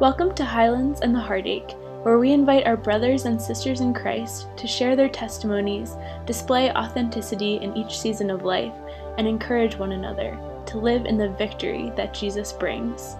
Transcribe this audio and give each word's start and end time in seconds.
Welcome 0.00 0.34
to 0.34 0.44
Highlands 0.44 1.02
and 1.02 1.14
the 1.14 1.20
Heartache, 1.20 1.70
where 2.02 2.18
we 2.18 2.32
invite 2.32 2.66
our 2.66 2.76
brothers 2.76 3.26
and 3.26 3.40
sisters 3.40 3.80
in 3.80 3.94
Christ 3.94 4.48
to 4.56 4.66
share 4.66 4.96
their 4.96 5.08
testimonies, 5.08 5.96
display 6.26 6.72
authenticity 6.72 7.58
in 7.62 7.76
each 7.76 8.00
season 8.00 8.28
of 8.28 8.42
life, 8.42 8.74
and 9.18 9.28
encourage 9.28 9.76
one 9.78 9.92
another 9.92 10.36
to 10.66 10.78
live 10.78 11.06
in 11.06 11.16
the 11.16 11.28
victory 11.28 11.92
that 11.94 12.12
Jesus 12.12 12.52
brings. 12.52 13.14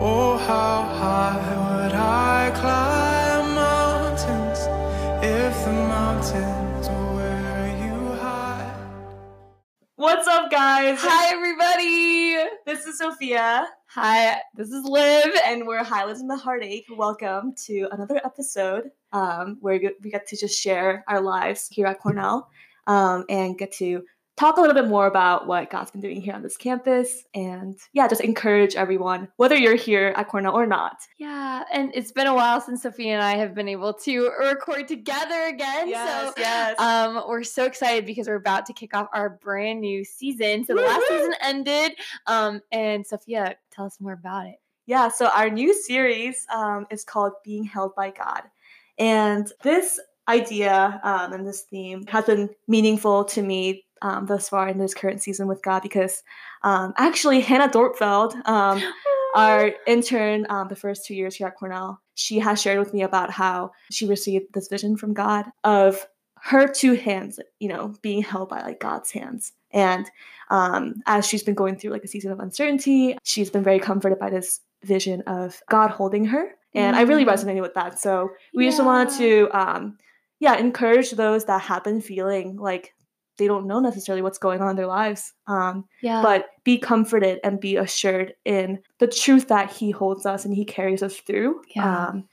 Oh, 0.00 0.40
how 0.46 0.82
high 0.82 1.82
would 1.82 1.92
I 1.92 2.52
climb 2.54 3.54
mountains 3.56 4.60
if 5.24 5.64
the 5.64 5.72
mountains 5.72 6.88
were 6.88 7.14
where 7.16 7.84
you 7.84 8.12
hide? 8.12 8.76
What's 9.96 10.28
up, 10.28 10.52
guys? 10.52 10.98
Hi, 11.00 11.32
everybody. 11.34 12.36
This 12.64 12.86
is 12.86 12.98
Sophia, 12.98 13.66
Hi, 13.94 14.40
this 14.54 14.70
is 14.70 14.84
Liv. 14.84 15.26
and 15.46 15.66
we're 15.66 15.84
Highlands 15.84 16.20
in 16.20 16.26
the 16.26 16.36
Heartache. 16.36 16.86
Welcome 16.90 17.54
to 17.66 17.86
another 17.92 18.20
episode 18.24 18.90
um, 19.12 19.58
where 19.60 19.74
we 19.74 19.78
get- 19.78 20.00
we 20.02 20.10
get 20.10 20.26
to 20.28 20.36
just 20.36 20.60
share 20.60 21.04
our 21.06 21.20
lives 21.20 21.68
here 21.70 21.86
at 21.86 22.00
Cornell 22.00 22.50
um, 22.88 23.24
and 23.28 23.56
get 23.56 23.70
to 23.74 24.04
talk 24.36 24.56
a 24.56 24.60
little 24.60 24.74
bit 24.74 24.88
more 24.88 25.06
about 25.06 25.46
what 25.46 25.70
God's 25.70 25.90
been 25.90 26.00
doing 26.00 26.20
here 26.20 26.34
on 26.34 26.42
this 26.42 26.56
campus. 26.56 27.24
And 27.34 27.78
yeah, 27.92 28.08
just 28.08 28.20
encourage 28.20 28.74
everyone, 28.74 29.28
whether 29.36 29.56
you're 29.56 29.76
here 29.76 30.12
at 30.16 30.28
Cornell 30.28 30.54
or 30.54 30.66
not. 30.66 30.96
Yeah, 31.18 31.64
and 31.72 31.90
it's 31.94 32.12
been 32.12 32.26
a 32.26 32.34
while 32.34 32.60
since 32.60 32.82
Sophia 32.82 33.14
and 33.14 33.22
I 33.22 33.36
have 33.36 33.54
been 33.54 33.68
able 33.68 33.94
to 33.94 34.30
record 34.40 34.88
together 34.88 35.46
again. 35.46 35.86
so 35.86 36.32
yes. 36.36 36.78
um, 36.80 37.22
we're 37.28 37.44
so 37.44 37.64
excited 37.64 38.06
because 38.06 38.26
we're 38.26 38.34
about 38.34 38.66
to 38.66 38.72
kick 38.72 38.94
off 38.94 39.08
our 39.12 39.30
brand 39.30 39.80
new 39.80 40.04
season. 40.04 40.64
So 40.64 40.74
the 40.74 40.82
last 40.82 41.06
season 41.08 41.34
ended. 41.42 41.92
Um, 42.26 42.60
and 42.72 43.06
Sophia, 43.06 43.56
tell 43.70 43.86
us 43.86 44.00
more 44.00 44.12
about 44.12 44.46
it. 44.46 44.56
Yeah, 44.86 45.08
so 45.08 45.28
our 45.28 45.48
new 45.48 45.72
series 45.72 46.46
um, 46.52 46.86
is 46.90 47.04
called 47.04 47.32
Being 47.42 47.64
Held 47.64 47.94
by 47.94 48.10
God. 48.10 48.42
And 48.98 49.50
this 49.62 49.98
idea 50.28 51.00
um, 51.02 51.32
and 51.32 51.46
this 51.46 51.62
theme 51.62 52.06
has 52.06 52.24
been 52.24 52.50
meaningful 52.68 53.24
to 53.24 53.42
me 53.42 53.84
um, 54.04 54.26
thus 54.26 54.48
far 54.48 54.68
in 54.68 54.78
this 54.78 54.94
current 54.94 55.22
season 55.22 55.48
with 55.48 55.62
God 55.62 55.80
because 55.82 56.22
um, 56.62 56.92
actually, 56.96 57.40
Hannah 57.40 57.68
Dortfeld, 57.68 58.34
um, 58.46 58.80
our 59.34 59.72
intern 59.86 60.46
um, 60.48 60.68
the 60.68 60.76
first 60.76 61.06
two 61.06 61.14
years 61.14 61.34
here 61.34 61.48
at 61.48 61.56
Cornell, 61.56 62.00
she 62.14 62.38
has 62.38 62.60
shared 62.62 62.78
with 62.78 62.92
me 62.94 63.02
about 63.02 63.30
how 63.30 63.72
she 63.90 64.06
received 64.06 64.46
this 64.54 64.68
vision 64.68 64.96
from 64.96 65.14
God 65.14 65.46
of 65.64 66.06
her 66.40 66.68
two 66.68 66.92
hands, 66.94 67.40
you 67.58 67.68
know, 67.68 67.94
being 68.02 68.22
held 68.22 68.50
by 68.50 68.60
like 68.62 68.78
God's 68.78 69.10
hands. 69.10 69.52
And 69.72 70.08
um, 70.50 70.96
as 71.06 71.26
she's 71.26 71.42
been 71.42 71.54
going 71.54 71.76
through 71.78 71.90
like 71.90 72.04
a 72.04 72.08
season 72.08 72.30
of 72.30 72.38
uncertainty, 72.38 73.16
she's 73.24 73.50
been 73.50 73.64
very 73.64 73.80
comforted 73.80 74.18
by 74.18 74.30
this 74.30 74.60
vision 74.84 75.22
of 75.26 75.60
God 75.70 75.90
holding 75.90 76.26
her. 76.26 76.50
And 76.74 76.94
I 76.96 77.02
really 77.02 77.24
Mm. 77.24 77.32
resonated 77.32 77.62
with 77.62 77.74
that. 77.74 77.98
So 77.98 78.30
we 78.54 78.66
just 78.66 78.84
wanted 78.84 79.16
to, 79.18 79.48
um, 79.58 79.96
yeah, 80.40 80.56
encourage 80.58 81.12
those 81.12 81.46
that 81.46 81.62
have 81.62 81.82
been 81.84 82.00
feeling 82.02 82.56
like 82.56 82.94
they 83.36 83.46
don't 83.46 83.66
know 83.66 83.80
necessarily 83.80 84.22
what's 84.22 84.38
going 84.38 84.60
on 84.60 84.70
in 84.70 84.76
their 84.76 84.86
lives, 84.86 85.32
um, 85.46 85.84
Yeah. 86.02 86.22
but 86.22 86.46
be 86.64 86.78
comforted 86.78 87.40
and 87.44 87.60
be 87.60 87.76
assured 87.76 88.34
in 88.44 88.80
the 88.98 89.06
truth 89.06 89.48
that 89.48 89.70
He 89.72 89.90
holds 89.90 90.24
us 90.26 90.44
and 90.44 90.54
He 90.54 90.64
carries 90.64 91.02
us 91.02 91.16
through. 91.16 91.62
Yeah. 91.74 92.06
Um, 92.08 92.28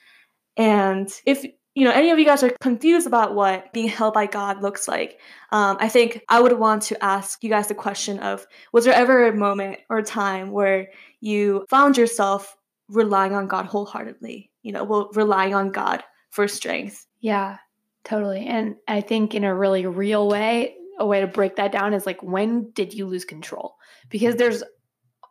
and 0.58 1.10
if 1.26 1.46
you 1.74 1.86
know 1.86 1.92
any 1.92 2.10
of 2.10 2.20
you 2.20 2.26
guys 2.26 2.44
are 2.44 2.52
confused 2.60 3.08
about 3.08 3.34
what 3.34 3.72
being 3.72 3.88
held 3.88 4.14
by 4.14 4.26
God 4.26 4.62
looks 4.62 4.88
like, 4.88 5.20
um, 5.52 5.78
I 5.80 5.88
think 5.90 6.22
I 6.30 6.42
would 6.42 6.60
want 6.60 6.84
to 6.84 7.04
ask 7.04 7.44
you 7.44 7.50
guys 7.50 7.68
the 7.68 7.76
question 7.76 8.20
of: 8.20 8.46
Was 8.74 8.86
there 8.86 8.94
ever 8.94 9.28
a 9.28 9.34
moment 9.36 9.80
or 9.90 10.00
a 10.00 10.04
time 10.04 10.52
where 10.52 10.90
you 11.22 11.66
found 11.70 11.98
yourself 11.98 12.58
relying 12.90 13.34
on 13.34 13.48
God 13.48 13.66
wholeheartedly? 13.66 14.52
You 14.64 14.74
know, 14.74 14.84
well, 14.84 15.10
relying 15.14 15.56
on 15.56 15.72
God 15.72 16.04
for 16.30 16.48
strength. 16.48 17.08
Yeah, 17.22 17.58
totally. 18.04 18.46
And 18.46 18.76
I 18.88 19.02
think 19.02 19.34
in 19.34 19.44
a 19.46 19.56
really 19.56 19.86
real 19.86 20.28
way, 20.28 20.76
a 21.02 21.06
way 21.06 21.22
to 21.22 21.28
break 21.28 21.56
that 21.58 21.72
down 21.72 21.94
is 21.94 22.06
like, 22.06 22.22
when 22.22 22.72
did 22.72 22.94
you 22.94 23.08
lose 23.08 23.26
control? 23.26 23.76
Because 24.10 24.36
there's 24.36 24.64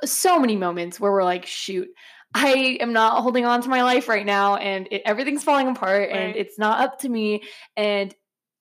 so 0.04 0.38
many 0.38 0.56
moments 0.56 0.98
where 0.98 1.12
we're 1.12 1.24
like, 1.24 1.46
shoot, 1.46 1.88
I 2.34 2.78
am 2.80 2.92
not 2.92 3.22
holding 3.22 3.44
on 3.44 3.62
to 3.62 3.68
my 3.68 3.82
life 3.82 4.08
right 4.08 4.26
now 4.26 4.56
and 4.56 4.88
it, 4.90 5.02
everything's 5.04 5.44
falling 5.44 5.68
apart 5.68 6.10
and 6.10 6.36
it's 6.36 6.58
not 6.58 6.80
up 6.80 6.98
to 7.00 7.08
me. 7.08 7.42
And 7.76 8.14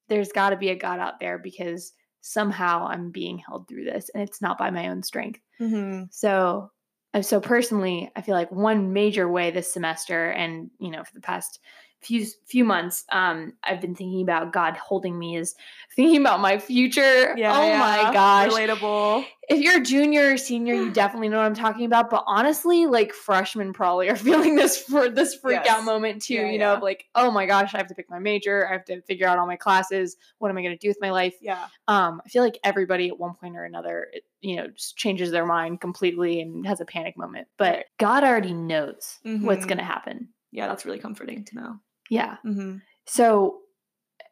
there's 0.08 0.32
got 0.32 0.52
to 0.52 0.58
be 0.58 0.70
a 0.70 0.76
God 0.76 1.00
out 1.00 1.20
there 1.20 1.38
because 1.38 1.94
somehow 2.22 2.88
I'm 2.88 3.12
being 3.12 3.38
held 3.38 3.68
through 3.68 3.86
this 3.86 4.10
and 4.14 4.24
it's 4.24 4.42
not 4.42 4.58
by 4.58 4.70
my 4.70 4.90
own 4.90 5.04
strength. 5.04 5.40
Mm-hmm. 5.60 6.06
So, 6.12 6.72
uh, 7.14 7.22
so 7.22 7.40
personally, 7.40 8.12
I 8.16 8.22
feel 8.22 8.36
like 8.36 8.52
one 8.52 8.94
major 8.94 9.28
way 9.28 9.52
this 9.52 9.74
semester, 9.74 10.30
and 10.30 10.70
you 10.80 10.92
know, 10.92 11.04
for 11.04 11.14
the 11.14 11.22
past 11.22 11.60
few 12.02 12.26
few 12.48 12.64
months, 12.64 13.04
um, 13.12 13.54
I've 13.64 13.82
been 13.82 13.94
thinking 13.96 14.22
about 14.22 14.54
God 14.54 14.78
holding 14.78 15.18
me 15.20 15.36
is 15.38 15.56
thinking 15.96 16.22
about 16.22 16.40
my 16.40 16.58
future. 16.58 17.36
oh 17.38 17.78
my 17.78 18.10
gosh! 18.14 18.52
relatable. 18.52 19.26
If 19.50 19.60
you're 19.62 19.78
a 19.82 19.84
junior 19.84 20.34
or 20.34 20.38
senior, 20.38 20.76
you 20.76 20.92
definitely 20.94 21.28
know 21.30 21.38
what 21.38 21.46
I'm 21.46 21.56
talking 21.56 21.86
about. 21.86 22.10
But 22.10 22.24
honestly, 22.28 22.86
like 22.86 23.12
freshmen 23.14 23.74
probably 23.74 24.08
are 24.10 24.16
feeling 24.30 24.56
this 24.56 24.78
for 24.82 25.10
this 25.10 25.36
freak 25.36 25.62
Yes. 25.66 25.70
out 25.80 25.84
moment 25.84 26.22
too. 26.22 26.36
Yeah, 26.36 26.50
you 26.52 26.58
know, 26.60 26.80
like, 26.82 27.06
oh 27.16 27.32
my 27.32 27.46
gosh, 27.46 27.74
I 27.74 27.78
have 27.78 27.88
to 27.88 27.96
pick 27.96 28.10
my 28.10 28.20
major. 28.20 28.68
I 28.68 28.74
have 28.74 28.86
to 28.86 29.02
figure 29.02 29.28
out 29.28 29.38
all 29.40 29.48
my 29.48 29.56
classes. 29.58 30.16
What 30.38 30.50
am 30.52 30.58
I 30.58 30.62
going 30.62 30.78
to 30.78 30.80
do 30.80 30.88
with 30.88 31.00
my 31.02 31.10
life? 31.12 31.36
Yeah. 31.42 31.66
um, 31.88 32.22
I 32.26 32.30
feel 32.30 32.44
like 32.44 32.60
everybody 32.64 33.08
at 33.10 33.18
one 33.20 33.34
point 33.34 33.58
or 33.58 33.66
another, 33.66 34.08
it, 34.14 34.24
you 34.42 34.56
know, 34.56 34.68
just 34.68 34.96
changes 34.96 35.32
their 35.32 35.46
mind 35.46 35.82
completely 35.82 36.40
and 36.42 36.66
has 36.68 36.80
a 36.80 36.86
panic 36.86 37.18
moment. 37.18 37.48
But 37.58 37.86
God 37.98 38.24
already 38.24 38.54
knows 38.54 39.18
what's 39.24 39.66
Mhm. 39.66 39.68
going 39.68 39.78
to 39.80 39.84
happen. 39.84 40.30
Yeah, 40.52 40.68
that's 40.68 40.86
really 40.86 41.00
comforting 41.00 41.44
to 41.46 41.56
know. 41.56 41.80
Yeah. 42.10 42.38
Mm-hmm. 42.46 42.78
So, 43.06 43.60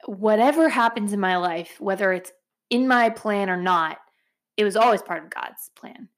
whatever 0.06 0.70
happens 0.70 1.14
in 1.14 1.20
my 1.20 1.38
life, 1.38 1.76
whether 1.80 2.14
it's 2.14 2.32
in 2.70 2.88
my 2.88 3.10
plan 3.10 3.50
or 3.50 3.58
not, 3.58 3.98
it 4.56 4.64
was 4.64 4.76
always 4.76 5.02
part 5.02 5.24
of 5.24 5.30
God's 5.30 5.70
plan. 5.76 6.10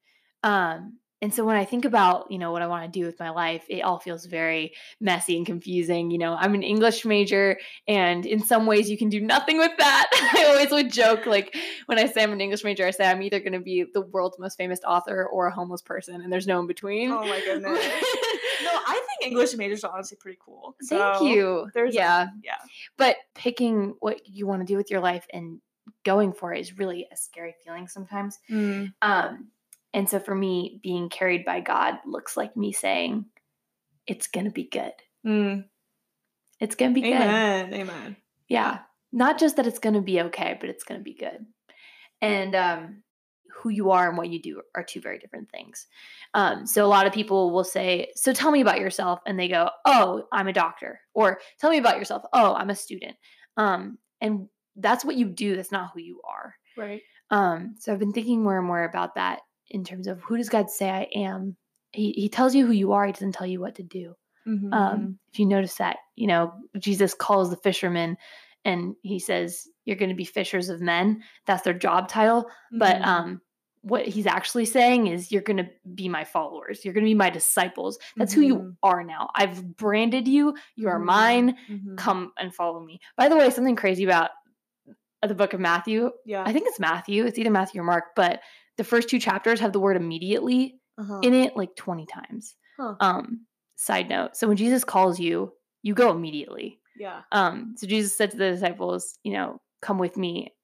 Um, 0.42 0.98
and 1.22 1.34
so 1.34 1.44
when 1.44 1.56
I 1.56 1.66
think 1.66 1.84
about, 1.84 2.30
you 2.30 2.38
know, 2.38 2.50
what 2.50 2.62
I 2.62 2.66
want 2.66 2.90
to 2.90 2.98
do 2.98 3.04
with 3.04 3.20
my 3.20 3.28
life, 3.28 3.64
it 3.68 3.82
all 3.82 3.98
feels 3.98 4.24
very 4.24 4.72
messy 5.02 5.36
and 5.36 5.44
confusing. 5.44 6.10
You 6.10 6.16
know, 6.16 6.34
I'm 6.34 6.54
an 6.54 6.62
English 6.62 7.04
major, 7.04 7.58
and 7.86 8.24
in 8.24 8.42
some 8.42 8.64
ways 8.64 8.88
you 8.88 8.96
can 8.96 9.10
do 9.10 9.20
nothing 9.20 9.58
with 9.58 9.72
that. 9.76 10.08
I 10.34 10.46
always 10.46 10.70
would 10.70 10.90
joke, 10.90 11.26
like 11.26 11.54
when 11.86 11.98
I 11.98 12.06
say 12.06 12.22
I'm 12.22 12.32
an 12.32 12.40
English 12.40 12.64
major, 12.64 12.86
I 12.86 12.90
say 12.90 13.06
I'm 13.06 13.20
either 13.20 13.38
going 13.38 13.52
to 13.52 13.60
be 13.60 13.84
the 13.92 14.00
world's 14.00 14.38
most 14.38 14.56
famous 14.56 14.80
author 14.86 15.26
or 15.26 15.46
a 15.46 15.54
homeless 15.54 15.82
person, 15.82 16.22
and 16.22 16.32
there's 16.32 16.46
no 16.46 16.58
in 16.58 16.66
between. 16.66 17.10
Oh 17.10 17.26
my 17.26 17.40
goodness. 17.44 17.86
I 18.72 18.94
think 18.94 19.32
English 19.32 19.54
majors 19.54 19.84
are 19.84 19.92
honestly 19.92 20.16
pretty 20.20 20.38
cool. 20.44 20.76
Thank 20.88 21.16
So, 21.16 21.24
you. 21.24 21.70
There's 21.74 21.94
yeah. 21.94 22.28
yeah. 22.42 22.56
but 22.96 23.16
picking 23.34 23.94
what 24.00 24.26
you 24.26 24.46
want 24.46 24.60
to 24.60 24.66
do 24.66 24.76
with 24.76 24.90
your 24.90 25.00
life 25.00 25.26
and 25.32 25.60
going 26.04 26.32
for 26.32 26.52
it 26.54 26.60
is 26.60 26.78
really 26.78 27.06
a 27.12 27.16
scary 27.16 27.54
feeling 27.64 27.88
sometimes. 27.88 28.38
Mm. 28.50 28.92
Um, 29.02 29.48
and 29.92 30.08
so 30.08 30.18
for 30.18 30.34
me, 30.34 30.80
being 30.82 31.08
carried 31.08 31.44
by 31.44 31.60
God 31.60 31.98
looks 32.06 32.36
like 32.36 32.56
me 32.56 32.72
saying, 32.72 33.26
"It's 34.06 34.28
gonna 34.28 34.50
be 34.50 34.64
good. 34.64 34.92
Mm. 35.26 35.64
It's 36.60 36.76
gonna 36.76 36.94
be 36.94 37.02
good." 37.02 37.12
Amen. 37.12 37.74
Amen. 37.74 38.16
Yeah, 38.48 38.78
not 39.12 39.38
just 39.38 39.56
that 39.56 39.66
it's 39.66 39.78
gonna 39.80 40.02
be 40.02 40.20
okay, 40.22 40.56
but 40.60 40.70
it's 40.70 40.84
gonna 40.84 41.00
be 41.00 41.14
good. 41.14 41.44
And 42.20 42.54
um, 42.54 43.02
who 43.60 43.68
you 43.68 43.90
are 43.90 44.08
and 44.08 44.16
what 44.16 44.30
you 44.30 44.40
do 44.40 44.62
are 44.74 44.82
two 44.82 45.00
very 45.00 45.18
different 45.18 45.50
things. 45.50 45.86
Um, 46.34 46.66
so 46.66 46.84
a 46.84 46.88
lot 46.88 47.06
of 47.06 47.12
people 47.12 47.50
will 47.52 47.64
say, 47.64 48.10
"So 48.16 48.32
tell 48.32 48.50
me 48.50 48.60
about 48.60 48.80
yourself," 48.80 49.20
and 49.26 49.38
they 49.38 49.48
go, 49.48 49.70
"Oh, 49.84 50.24
I'm 50.32 50.48
a 50.48 50.52
doctor," 50.52 51.00
or 51.14 51.40
"Tell 51.58 51.70
me 51.70 51.78
about 51.78 51.98
yourself." 51.98 52.22
"Oh, 52.32 52.54
I'm 52.54 52.70
a 52.70 52.74
student." 52.74 53.16
Um, 53.56 53.98
and 54.20 54.48
that's 54.76 55.04
what 55.04 55.16
you 55.16 55.26
do. 55.26 55.56
That's 55.56 55.72
not 55.72 55.90
who 55.92 56.00
you 56.00 56.20
are. 56.28 56.54
Right. 56.76 57.02
Um, 57.30 57.74
so 57.78 57.92
I've 57.92 57.98
been 57.98 58.12
thinking 58.12 58.42
more 58.42 58.56
and 58.58 58.66
more 58.66 58.84
about 58.84 59.14
that 59.16 59.40
in 59.68 59.84
terms 59.84 60.06
of 60.06 60.20
who 60.22 60.36
does 60.36 60.48
God 60.48 60.70
say 60.70 60.88
I 60.90 61.08
am? 61.14 61.56
He 61.92 62.12
he 62.12 62.28
tells 62.28 62.54
you 62.54 62.66
who 62.66 62.72
you 62.72 62.92
are. 62.92 63.06
He 63.06 63.12
doesn't 63.12 63.32
tell 63.32 63.46
you 63.46 63.60
what 63.60 63.74
to 63.76 63.82
do. 63.82 64.14
Mm-hmm. 64.46 64.72
Um, 64.72 65.18
if 65.32 65.38
you 65.38 65.46
notice 65.46 65.74
that, 65.74 65.98
you 66.16 66.26
know, 66.26 66.52
Jesus 66.78 67.12
calls 67.14 67.50
the 67.50 67.56
fishermen 67.58 68.16
and 68.64 68.94
he 69.02 69.18
says, 69.18 69.66
You're 69.84 69.96
going 69.96 70.08
to 70.10 70.14
be 70.14 70.24
fishers 70.24 70.68
of 70.70 70.80
men. 70.80 71.22
That's 71.46 71.62
their 71.62 71.74
job 71.74 72.08
title. 72.08 72.48
But 72.72 72.96
Mhm. 73.02 73.06
um, 73.06 73.40
what 73.82 74.06
he's 74.06 74.26
actually 74.26 74.66
saying 74.66 75.06
is, 75.06 75.32
You're 75.32 75.42
going 75.42 75.56
to 75.56 75.68
be 75.94 76.08
my 76.08 76.24
followers. 76.24 76.84
You're 76.84 76.92
going 76.94 77.04
to 77.04 77.10
be 77.10 77.14
my 77.14 77.30
disciples. 77.30 77.98
That's 78.16 78.32
who 78.32 78.42
you 78.42 78.56
Mhm. 78.56 78.76
are 78.82 79.02
now. 79.02 79.30
I've 79.34 79.76
branded 79.76 80.28
you. 80.28 80.54
You 80.76 80.88
are 80.88 81.00
Mhm. 81.00 81.04
mine. 81.04 81.58
Mhm. 81.68 81.96
Come 81.96 82.32
and 82.38 82.54
follow 82.54 82.80
me. 82.80 83.00
By 83.16 83.28
the 83.28 83.36
way, 83.36 83.48
something 83.50 83.76
crazy 83.76 84.04
about 84.04 84.30
the 85.26 85.34
book 85.34 85.52
of 85.54 85.60
Matthew. 85.60 86.10
Yeah. 86.26 86.42
I 86.46 86.52
think 86.52 86.66
it's 86.68 86.80
Matthew. 86.80 87.24
It's 87.24 87.38
either 87.38 87.50
Matthew 87.50 87.80
or 87.80 87.84
Mark, 87.84 88.14
but 88.16 88.40
the 88.76 88.84
first 88.84 89.08
two 89.08 89.18
chapters 89.18 89.60
have 89.60 89.72
the 89.72 89.80
word 89.80 89.96
immediately 89.96 90.80
uh-huh. 90.98 91.20
in 91.22 91.34
it 91.34 91.56
like 91.56 91.74
20 91.76 92.06
times. 92.06 92.54
Huh. 92.78 92.96
Um, 93.00 93.46
side 93.76 94.08
note. 94.08 94.36
So 94.36 94.46
when 94.48 94.56
Jesus 94.56 94.84
calls 94.84 95.18
you, 95.20 95.52
you 95.82 95.94
go 95.94 96.10
immediately. 96.10 96.80
yeah. 96.96 97.22
Um, 97.32 97.74
so 97.78 97.86
Jesus 97.86 98.14
said 98.16 98.30
to 98.32 98.36
the 98.36 98.50
disciples, 98.50 99.18
you 99.22 99.32
know, 99.32 99.60
come 99.80 99.98
with 99.98 100.16
me. 100.18 100.54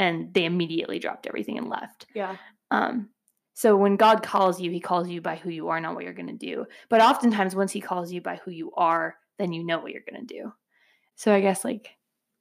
And 0.00 0.32
they 0.32 0.44
immediately 0.44 0.98
dropped 1.00 1.26
everything 1.26 1.58
and 1.58 1.68
left. 1.68 2.06
Yeah. 2.14 2.36
Um, 2.70 3.10
So 3.54 3.76
when 3.76 3.96
God 3.96 4.22
calls 4.22 4.60
you, 4.60 4.70
he 4.70 4.80
calls 4.80 5.08
you 5.08 5.20
by 5.20 5.36
who 5.36 5.50
you 5.50 5.68
are, 5.68 5.80
not 5.80 5.94
what 5.96 6.04
you're 6.04 6.12
going 6.12 6.28
to 6.38 6.46
do. 6.46 6.66
But 6.88 7.00
oftentimes, 7.00 7.56
once 7.56 7.72
he 7.72 7.80
calls 7.80 8.12
you 8.12 8.20
by 8.20 8.36
who 8.36 8.52
you 8.52 8.70
are, 8.76 9.16
then 9.38 9.52
you 9.52 9.64
know 9.64 9.80
what 9.80 9.90
you're 9.92 10.02
going 10.08 10.26
to 10.26 10.34
do. 10.34 10.52
So 11.16 11.34
I 11.34 11.40
guess 11.40 11.64
like 11.64 11.96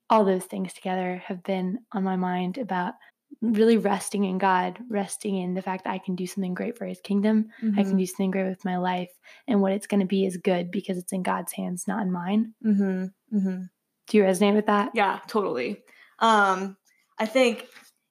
all 0.09 0.25
those 0.25 0.45
things 0.45 0.73
together 0.73 1.17
have 1.25 1.43
been 1.43 1.79
on 1.91 2.03
my 2.03 2.15
mind 2.15 2.57
about 2.59 2.93
really 3.41 3.77
resting 3.77 4.23
in 4.25 4.37
God, 4.37 4.79
resting 4.89 5.35
in 5.37 5.53
the 5.53 5.61
fact 5.61 5.83
that 5.83 5.93
I 5.93 5.97
can 5.97 6.15
do 6.15 6.27
something 6.27 6.53
great 6.53 6.77
for 6.77 6.85
his 6.85 7.01
kingdom. 7.01 7.49
I 7.75 7.83
can 7.83 7.93
Mhm. 7.93 7.99
do 7.99 8.05
something 8.05 8.31
great 8.31 8.47
with 8.47 8.63
my 8.63 8.77
life, 8.77 9.11
and 9.47 9.61
what 9.61 9.73
it's 9.73 9.87
going 9.87 9.99
to 9.99 10.05
be 10.05 10.25
is 10.25 10.37
good 10.37 10.71
because 10.71 10.97
it's 10.97 11.11
in 11.13 11.23
God's 11.23 11.51
hands, 11.53 11.87
not 11.87 12.03
in 12.03 12.11
mine. 12.11 12.53
Mm-hmm. 12.63 13.37
Mm-hmm. 13.37 13.63
Do 14.07 14.17
you 14.17 14.23
resonate 14.23 14.55
with 14.55 14.67
that? 14.67 14.91
Yeah, 14.93 15.19
totally. 15.27 15.83
Um, 16.19 16.77
I 17.19 17.25
think, 17.25 17.67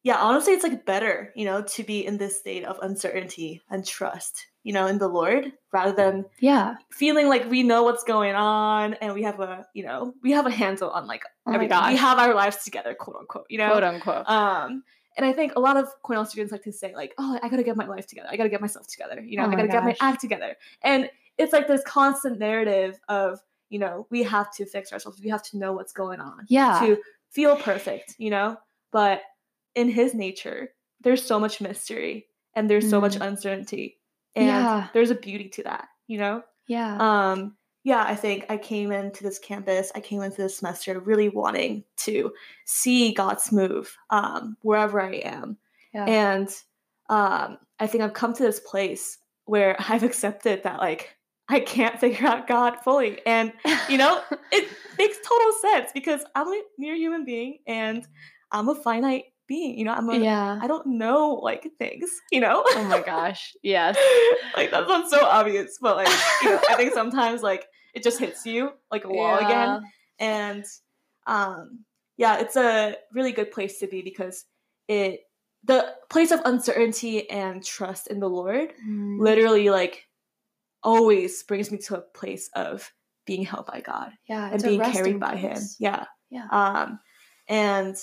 yeah, 0.07 0.19
honestly, 0.19 0.53
it's 0.53 0.63
like 0.63 0.87
better, 0.87 1.33
you 1.35 1.45
know, 1.45 1.63
to 1.63 1.83
be 1.83 2.07
in 2.07 2.17
this 2.17 2.39
state 2.39 2.65
of 2.65 2.79
uncertainty 2.81 3.61
and 3.69 3.85
trust, 3.85 4.47
you 4.63 4.73
know, 4.73 4.87
in 4.87 4.99
the 4.99 5.09
Lord 5.09 5.51
rather 5.73 5.91
than 5.91 6.27
Yeah. 6.39 6.77
feeling 6.93 7.27
like 7.29 7.51
we 7.51 7.65
know 7.65 7.83
what's 7.83 8.05
going 8.05 8.37
on 8.37 8.95
and 8.95 9.15
we 9.15 9.25
have 9.25 9.41
a, 9.41 9.67
you 9.75 9.85
know, 9.85 10.15
we 10.23 10.31
have 10.31 10.47
a 10.47 10.51
handle 10.51 10.91
on 10.91 11.09
like 11.09 11.25
Oh 11.45 11.55
everything. 11.55 11.77
We 11.89 11.97
have 11.97 12.21
our 12.21 12.35
lives 12.35 12.63
together, 12.63 12.95
quote 12.95 13.17
unquote, 13.19 13.47
you 13.49 13.59
know? 13.59 13.73
Quote 13.73 13.83
unquote. 13.83 14.29
Um, 14.29 14.85
and 15.17 15.27
I 15.27 15.33
think 15.33 15.57
a 15.57 15.59
lot 15.61 15.77
of 15.77 15.89
Cornell 16.05 16.25
students 16.25 16.53
like 16.53 16.63
to 16.63 16.73
say, 16.73 16.95
like, 16.95 17.13
oh, 17.19 17.41
I 17.43 17.49
gotta 17.49 17.65
get 17.65 17.77
my 17.77 17.87
life 17.87 18.07
together. 18.07 18.29
I 18.31 18.37
gotta 18.37 18.49
get 18.49 18.61
myself 18.61 18.87
together. 18.87 19.21
You 19.21 19.39
know, 19.39 19.47
Oh 19.47 19.51
I 19.51 19.57
gotta 19.57 19.67
get 19.67 19.83
my 19.83 19.97
act 20.01 20.21
together. 20.21 20.55
And 20.83 21.11
it's 21.37 21.53
like 21.53 21.67
this 21.67 21.83
constant 21.83 22.39
narrative 22.39 23.01
of, 23.09 23.41
you 23.71 23.81
know, 23.81 24.07
we 24.11 24.23
have 24.23 24.55
to 24.55 24.67
fix 24.67 24.93
ourselves. 24.93 25.21
We 25.21 25.31
have 25.31 25.43
to 25.51 25.59
know 25.59 25.73
what's 25.73 25.93
going 25.93 26.21
on 26.21 26.47
yeah. 26.49 26.79
to 26.79 26.99
feel 27.33 27.57
perfect, 27.57 28.15
you 28.19 28.31
know? 28.31 28.57
But 28.93 29.23
in 29.77 29.89
his 29.89 30.13
nature, 30.15 30.71
there's 31.03 31.25
so 31.25 31.39
much 31.39 31.61
mystery 31.61 32.27
and 32.57 32.69
there's 32.69 32.91
so 32.91 33.01
much 33.01 33.17
Mm. 33.17 33.27
uncertainty. 33.29 33.99
And 34.35 34.47
Yeah. 34.49 34.89
there's 34.93 35.11
a 35.11 35.15
beauty 35.15 35.49
to 35.51 35.63
that, 35.65 35.87
you 36.09 36.19
know? 36.19 36.43
yeah. 36.69 36.97
um 36.99 37.57
yeah 37.85 38.03
i 38.09 38.17
think 38.17 38.45
i 38.49 38.57
came 38.57 38.91
into 38.91 39.23
this 39.23 39.39
campus 39.39 39.93
i 39.95 40.01
came 40.01 40.21
into 40.21 40.39
this 40.43 40.57
semester 40.59 40.99
really 40.99 41.29
wanting 41.29 41.85
to 41.97 42.33
see 42.65 43.13
god's 43.15 43.53
move 43.53 43.97
um 44.11 44.57
wherever 44.63 45.01
i 45.01 45.13
am 45.19 45.57
yeah. 45.95 46.05
and 46.07 46.49
um 47.09 47.57
i 47.79 47.87
think 47.87 48.03
i've 48.03 48.15
come 48.15 48.33
to 48.35 48.43
this 48.43 48.59
place 48.59 49.19
where 49.45 49.77
i've 49.89 50.03
accepted 50.03 50.61
that 50.65 50.81
like 50.81 51.17
i 51.49 51.61
can't 51.61 52.01
figure 52.05 52.27
out 52.27 52.49
god 52.49 52.75
fully 52.83 53.25
and 53.27 53.53
you 53.89 53.97
know 53.97 54.21
it 54.51 54.69
makes 54.99 55.19
total 55.23 55.53
sense 55.63 55.91
because 55.95 56.23
i'm 56.35 56.49
a 56.49 56.63
mere 56.79 56.97
human 56.97 57.25
being 57.25 57.59
and 57.69 58.09
i'm 58.51 58.69
a 58.69 58.75
finite 58.75 59.27
being 59.49 59.79
you 59.79 59.85
know 59.85 59.93
i'm 59.93 60.09
a 60.11 60.19
yeah. 60.19 60.59
i 60.61 60.67
don't 60.67 60.87
know 60.87 61.35
like 61.43 61.69
things 61.79 62.09
you 62.33 62.41
know 62.41 62.65
Oh 62.67 62.85
my 62.85 63.01
gosh. 63.01 63.53
Yes. 63.63 63.97
like 64.57 64.71
that 64.71 64.87
sounds 64.89 65.11
so 65.11 65.25
obvious, 65.25 65.79
but 65.81 65.97
like 65.97 66.09
you 66.43 66.51
know, 66.51 66.61
I 66.69 66.75
think 66.75 66.93
sometimes 67.01 67.43
like 67.43 67.67
it 67.95 68.03
just 68.03 68.19
hits 68.19 68.45
you 68.45 68.73
like 68.91 69.05
a 69.05 69.09
wall 69.09 69.39
again. 69.39 69.83
And 70.19 70.65
um 71.27 71.85
yeah, 72.17 72.39
it's 72.41 72.57
a 72.57 72.97
really 73.13 73.33
good 73.33 73.51
place 73.51 73.79
to 73.81 73.87
be 73.87 74.03
because 74.03 74.45
it 74.89 75.21
the 75.65 75.95
place 76.11 76.31
of 76.33 76.41
uncertainty 76.45 77.29
and 77.31 77.65
trust 77.65 78.07
in 78.09 78.21
the 78.21 78.29
Lord 78.29 78.71
Mm. 78.87 79.21
literally 79.21 79.71
like 79.71 80.07
always 80.83 81.43
brings 81.45 81.71
me 81.73 81.79
to 81.79 81.97
a 81.99 82.01
place 82.01 82.49
of 82.55 82.93
being 83.27 83.45
held 83.45 83.67
by 83.67 83.81
God 83.81 84.13
Yeah. 84.29 84.51
and 84.53 84.63
being 84.63 84.81
carried 84.81 85.19
by 85.21 85.37
him. 85.37 85.59
Yeah. 85.79 86.05
Yeah. 86.31 86.47
Um, 86.51 87.01
and 87.49 87.97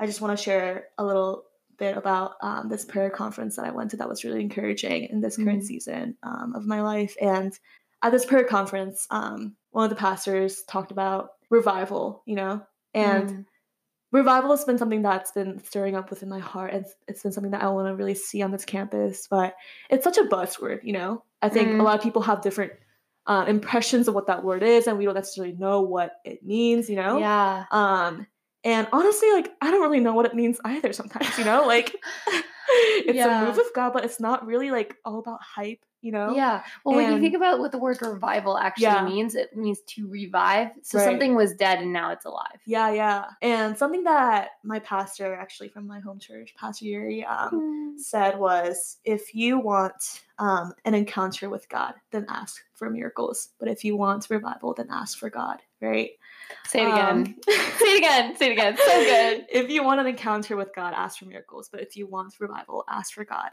I 0.00 0.06
just 0.06 0.20
want 0.20 0.36
to 0.36 0.42
share 0.42 0.86
a 0.98 1.04
little 1.04 1.44
bit 1.78 1.96
about 1.96 2.32
um, 2.42 2.68
this 2.68 2.84
prayer 2.84 3.10
conference 3.10 3.56
that 3.56 3.66
I 3.66 3.70
went 3.70 3.90
to 3.92 3.96
that 3.98 4.08
was 4.08 4.24
really 4.24 4.40
encouraging 4.40 5.04
in 5.04 5.20
this 5.20 5.36
current 5.36 5.62
Mhm. 5.62 5.66
season 5.66 6.16
um, 6.22 6.54
of 6.56 6.66
my 6.66 6.80
life. 6.82 7.14
And 7.20 7.56
at 8.02 8.10
this 8.12 8.24
prayer 8.26 8.44
conference, 8.44 9.06
um, 9.10 9.56
one 9.70 9.84
of 9.84 9.90
the 9.90 9.96
pastors 9.96 10.62
talked 10.64 10.90
about 10.90 11.32
revival, 11.50 12.22
you 12.26 12.34
know, 12.34 12.62
and 12.94 13.28
Mm. 13.28 13.46
revival 14.12 14.50
has 14.50 14.64
been 14.64 14.78
something 14.78 15.02
that's 15.02 15.30
been 15.32 15.62
stirring 15.62 15.94
up 15.94 16.10
within 16.10 16.28
my 16.28 16.38
heart 16.40 16.72
and 16.72 16.84
it's 17.06 17.22
been 17.22 17.30
something 17.30 17.52
that 17.52 17.62
i 17.62 17.68
want 17.68 17.86
to 17.86 17.94
really 17.94 18.14
see 18.14 18.42
on 18.42 18.50
this 18.50 18.64
campus 18.64 19.28
but 19.28 19.54
it's 19.88 20.02
such 20.02 20.18
a 20.18 20.24
buzzword 20.24 20.80
you 20.82 20.92
know 20.92 21.22
i 21.42 21.48
think 21.48 21.70
Mm. 21.74 21.78
a 21.80 21.82
lot 21.84 21.96
of 21.96 22.02
people 22.02 22.22
have 22.22 22.40
different 22.42 22.72
uh, 23.26 23.44
impressions 23.46 24.08
of 24.08 24.14
what 24.16 24.26
that 24.26 24.42
word 24.42 24.64
is 24.64 24.88
and 24.88 24.98
we 24.98 25.04
don't 25.04 25.14
necessarily 25.14 25.52
know 25.54 25.82
what 25.82 26.14
it 26.24 26.42
means 26.44 26.90
you 26.90 26.96
know 26.96 27.18
Yeah. 27.18 27.66
um 27.70 28.26
and 28.64 28.86
honestly 28.92 29.30
like 29.32 29.52
i 29.60 29.70
don't 29.70 29.80
really 29.82 30.00
know 30.00 30.12
what 30.14 30.26
it 30.26 30.34
means 30.34 30.60
either 30.64 30.92
sometimes 30.92 31.38
you 31.38 31.44
know 31.44 31.66
like 31.66 31.94
it's 32.68 33.16
Yeah. 33.16 33.42
a 33.42 33.46
move 33.46 33.58
of 33.58 33.64
god 33.74 33.92
but 33.92 34.04
it's 34.04 34.20
not 34.20 34.46
really 34.46 34.70
like 34.70 34.96
all 35.04 35.18
about 35.18 35.40
hype 35.42 35.84
you 36.02 36.12
know 36.12 36.34
Yeah. 36.34 36.62
Well, 36.84 36.96
when 36.96 37.12
you 37.12 37.20
think 37.20 37.34
about 37.34 37.58
what 37.58 37.72
the 37.72 37.78
word 37.78 37.98
revival 38.00 38.56
actually 38.56 38.84
Yeah. 38.84 39.04
means, 39.04 39.34
it 39.34 39.54
means 39.54 39.80
to 39.88 40.08
revive. 40.08 40.70
So 40.82 40.96
Right. 40.96 41.04
something 41.04 41.34
was 41.34 41.54
dead 41.54 41.80
and 41.80 41.92
now 41.92 42.10
it's 42.10 42.24
alive. 42.24 42.58
yeah 42.64 42.90
yeah 42.90 43.24
and 43.42 43.76
something 43.76 44.04
that 44.04 44.52
my 44.64 44.78
pastor 44.78 45.34
actually 45.34 45.68
from 45.68 45.86
my 45.86 46.00
home 46.00 46.18
church 46.18 46.54
pastor 46.56 46.86
yuri 46.86 47.22
um 47.24 47.50
Mm. 47.52 47.98
said 48.00 48.38
was 48.38 48.96
if 49.04 49.34
you 49.34 49.58
want 49.58 50.22
um, 50.38 50.72
an 50.86 50.94
encounter 50.94 51.50
with 51.50 51.68
God, 51.68 51.92
then 52.12 52.24
ask 52.30 52.62
for 52.72 52.88
miracles. 52.88 53.50
But 53.58 53.68
if 53.68 53.84
you 53.84 53.94
want 53.94 54.30
revival, 54.30 54.72
then 54.72 54.88
ask 54.90 55.18
for 55.18 55.28
God, 55.28 55.60
right? 55.82 56.12
Say 56.66 56.82
it 56.82 56.92
again. 56.92 57.16
Um, 57.16 57.34
Say 57.48 57.94
it 57.94 57.98
again. 57.98 58.36
Say 58.36 58.48
it 58.48 58.52
again. 58.52 58.76
So 58.76 59.04
good. 59.04 59.46
If 59.50 59.70
you 59.70 59.82
want 59.82 60.00
an 60.00 60.06
encounter 60.06 60.56
with 60.56 60.74
God, 60.74 60.94
ask 60.94 61.18
for 61.18 61.26
miracles. 61.26 61.68
But 61.70 61.80
if 61.82 61.96
you 61.96 62.06
want 62.06 62.34
revival, 62.38 62.84
ask 62.88 63.12
for 63.12 63.24
God. 63.24 63.50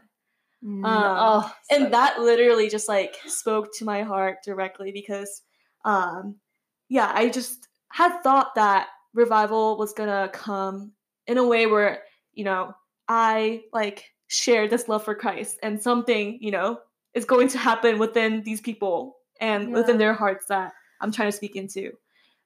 Mm, 0.64 0.84
Um, 0.84 1.16
oh, 1.18 1.52
so 1.70 1.76
and 1.76 1.92
that 1.92 2.20
literally 2.20 2.68
just 2.68 2.88
like 2.88 3.16
spoke 3.26 3.68
to 3.78 3.84
my 3.84 4.02
heart 4.02 4.38
directly 4.44 4.90
because, 4.92 5.42
um, 5.84 6.36
yeah, 6.88 7.10
I 7.14 7.28
just 7.28 7.68
had 7.90 8.20
thought 8.22 8.54
that 8.56 8.88
revival 9.14 9.78
was 9.78 9.92
gonna 9.92 10.28
come 10.32 10.92
in 11.26 11.38
a 11.38 11.46
way 11.46 11.66
where 11.66 12.02
you 12.32 12.44
know 12.44 12.74
I 13.08 13.62
like 13.72 14.04
share 14.26 14.68
this 14.68 14.88
love 14.88 15.04
for 15.04 15.14
Christ 15.14 15.58
and 15.62 15.82
something 15.82 16.38
you 16.40 16.50
know 16.50 16.80
is 17.14 17.24
going 17.24 17.48
to 17.48 17.58
happen 17.58 17.98
within 17.98 18.42
these 18.42 18.60
people 18.60 19.16
and 19.40 19.72
within 19.72 19.98
their 19.98 20.12
hearts 20.12 20.46
that 20.48 20.72
I'm 21.00 21.12
trying 21.12 21.28
to 21.28 21.36
speak 21.36 21.56
into, 21.56 21.92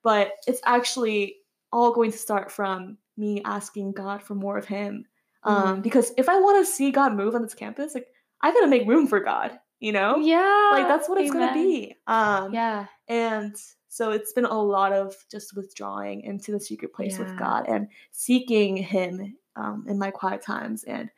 but 0.03 0.33
it's 0.47 0.61
actually 0.65 1.37
all 1.73 1.93
going 1.93 2.13
to 2.13 2.19
start 2.19 2.51
from 2.51 2.99
me 3.17 3.41
asking 3.45 3.93
God 3.93 4.23
for 4.23 4.35
more 4.35 4.59
of 4.59 4.67
Him. 4.67 5.05
Um, 5.45 5.79
Mm. 5.79 5.83
because 5.83 6.13
if 6.17 6.29
I 6.29 6.39
want 6.39 6.65
to 6.65 6.71
see 6.73 6.91
God 6.91 7.15
move 7.15 7.35
on 7.35 7.43
this 7.43 7.55
campus, 7.55 7.95
like 7.95 8.07
I 8.43 8.53
gotta 8.53 8.69
make 8.69 8.87
room 8.87 9.07
for 9.07 9.21
God, 9.21 9.59
you 9.81 9.93
know? 9.93 10.17
yeah. 10.19 10.69
Like 10.73 10.89
that's 10.89 11.09
what 11.09 11.21
it's 11.21 11.31
gonna 11.33 11.53
be. 11.53 11.97
Um 12.07 12.53
Yeah. 12.55 12.87
and 13.09 13.55
so 13.89 14.11
it's 14.11 14.33
been 14.33 14.45
a 14.47 14.63
lot 14.63 14.93
of 14.93 15.15
just 15.31 15.55
withdrawing 15.57 16.23
into 16.23 16.53
the 16.53 16.61
secret 16.61 16.93
place 16.95 17.19
Yeah. 17.19 17.25
with 17.25 17.37
God 17.37 17.67
and 17.69 17.89
seeking 18.13 18.77
him 18.77 19.37
um 19.57 19.85
in 19.89 19.99
my 19.99 20.11
quiet 20.11 20.43
times 20.43 20.85
and 20.85 21.11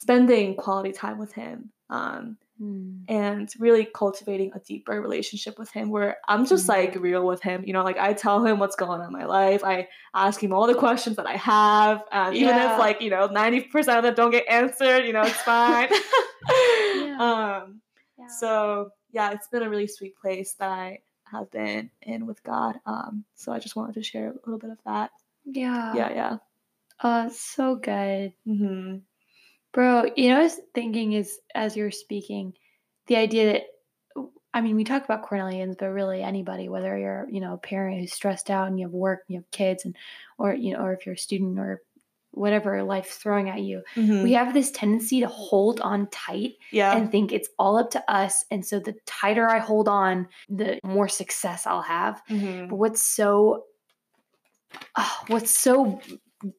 spending 0.00 0.54
quality 0.56 0.92
time 0.92 1.18
with 1.18 1.32
him. 1.32 1.70
Um 1.90 2.36
Mm. 2.62 3.00
and 3.08 3.48
really 3.58 3.88
cultivating 3.92 4.52
a 4.54 4.60
deeper 4.60 5.00
relationship 5.00 5.58
with 5.58 5.70
him 5.72 5.90
where 5.90 6.18
I'm 6.28 6.46
just 6.46 6.66
Mm. 6.66 6.68
like 6.68 6.94
real 6.94 7.26
with 7.26 7.42
him. 7.42 7.64
You 7.66 7.72
know, 7.72 7.82
like 7.82 7.98
I 7.98 8.12
tell 8.12 8.44
him 8.46 8.60
what's 8.60 8.76
going 8.76 9.00
on 9.00 9.06
in 9.06 9.12
my 9.12 9.24
life. 9.24 9.64
I 9.64 9.88
ask 10.14 10.40
him 10.40 10.52
all 10.52 10.66
the 10.68 10.74
questions 10.76 11.16
that 11.16 11.26
I 11.26 11.36
have. 11.36 12.04
Um, 12.12 12.34
even 12.34 12.54
Yeah. 12.54 12.74
if 12.74 12.78
like, 12.78 13.00
you 13.00 13.10
know, 13.10 13.26
90% 13.28 13.96
of 13.98 14.04
them 14.04 14.14
don't 14.14 14.30
get 14.30 14.46
answered, 14.48 15.04
you 15.06 15.12
know, 15.12 15.22
it's 15.22 15.42
fine. 15.42 15.88
Yeah. 16.94 17.16
Um, 17.64 17.80
Yeah. 18.18 18.26
so 18.28 18.90
yeah, 19.10 19.32
it's 19.32 19.48
been 19.48 19.62
a 19.62 19.70
really 19.70 19.86
sweet 19.88 20.14
place 20.16 20.54
that 20.54 20.68
I 20.70 21.00
have 21.24 21.50
been 21.50 21.90
in 22.02 22.26
with 22.26 22.42
God. 22.42 22.76
Um, 22.86 23.24
so 23.34 23.52
I 23.52 23.58
just 23.58 23.74
wanted 23.76 23.94
to 23.94 24.02
share 24.02 24.28
a 24.28 24.34
little 24.46 24.58
bit 24.58 24.70
of 24.70 24.78
that. 24.84 25.10
yeah. 25.44 25.94
Yeah, 25.96 26.10
yeah. 26.12 26.36
Oh, 27.02 27.28
so 27.30 27.74
good. 27.76 28.32
hmm 28.44 28.98
Bro, 29.72 30.12
you 30.16 30.28
know, 30.28 30.34
what 30.34 30.40
I 30.40 30.44
was 30.44 30.60
thinking 30.74 31.12
is 31.12 31.38
as 31.54 31.76
you're 31.76 31.90
speaking, 31.90 32.54
the 33.06 33.16
idea 33.16 33.52
that 33.52 33.62
I 34.54 34.60
mean, 34.60 34.76
we 34.76 34.84
talk 34.84 35.04
about 35.04 35.26
Cornellians, 35.26 35.78
but 35.78 35.86
really 35.86 36.22
anybody, 36.22 36.68
whether 36.68 36.96
you're, 36.98 37.26
you 37.30 37.40
know, 37.40 37.54
a 37.54 37.58
parent 37.58 38.00
who's 38.00 38.12
stressed 38.12 38.50
out 38.50 38.68
and 38.68 38.78
you 38.78 38.86
have 38.86 38.92
work 38.92 39.20
and 39.26 39.34
you 39.34 39.40
have 39.40 39.50
kids 39.50 39.84
and 39.84 39.96
or 40.38 40.54
you 40.54 40.74
know, 40.74 40.80
or 40.80 40.92
if 40.92 41.06
you're 41.06 41.14
a 41.14 41.18
student 41.18 41.58
or 41.58 41.82
whatever 42.32 42.82
life's 42.82 43.16
throwing 43.16 43.48
at 43.48 43.62
you, 43.62 43.82
hmm 43.94 44.22
we 44.22 44.32
have 44.32 44.52
this 44.54 44.70
tendency 44.70 45.20
to 45.20 45.26
hold 45.26 45.80
on 45.80 46.06
tight 46.10 46.54
yeah. 46.70 46.96
and 46.96 47.10
think 47.10 47.32
it's 47.32 47.48
all 47.58 47.78
up 47.78 47.90
to 47.90 48.12
us. 48.12 48.44
And 48.50 48.64
so 48.64 48.78
the 48.78 48.94
tighter 49.06 49.48
I 49.48 49.58
hold 49.58 49.88
on, 49.88 50.28
the 50.48 50.78
more 50.84 51.08
success 51.08 51.66
I'll 51.66 51.82
have. 51.82 52.22
Mhm. 52.28 52.68
But 52.68 52.76
what's 52.76 53.02
so 53.02 53.64
ah, 54.96 55.24
what's 55.28 55.50
so 55.50 56.00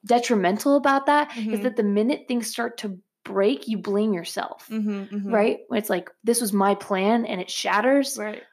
detrimental 0.06 0.76
about 0.76 1.06
that 1.08 1.36
is 1.38 1.60
Mhm. 1.60 1.64
that 1.64 1.76
the 1.76 1.84
minute 1.84 2.26
things 2.28 2.48
start 2.48 2.78
to 2.80 3.00
break, 3.26 3.68
you 3.68 3.78
blame 3.78 4.14
yourself. 4.14 4.68
Mhm, 4.70 5.10
mhm. 5.10 5.32
Right? 5.32 5.60
When 5.68 5.78
it's 5.80 5.90
like 5.90 6.10
this 6.24 6.42
was 6.42 6.54
my 6.54 6.76
plan 6.76 7.26
and 7.26 7.40
it 7.42 7.50
shatters, 7.50 8.18
Right. 8.18 8.44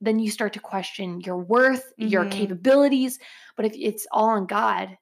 then 0.00 0.18
you 0.18 0.30
start 0.30 0.52
to 0.54 0.60
question 0.60 1.20
your 1.20 1.38
worth, 1.38 1.92
your 1.98 2.24
Mhm. 2.24 2.30
capabilities. 2.32 3.18
But 3.56 3.66
if 3.66 3.74
it's 3.76 4.06
all 4.12 4.28
on 4.30 4.46
God 4.46 4.96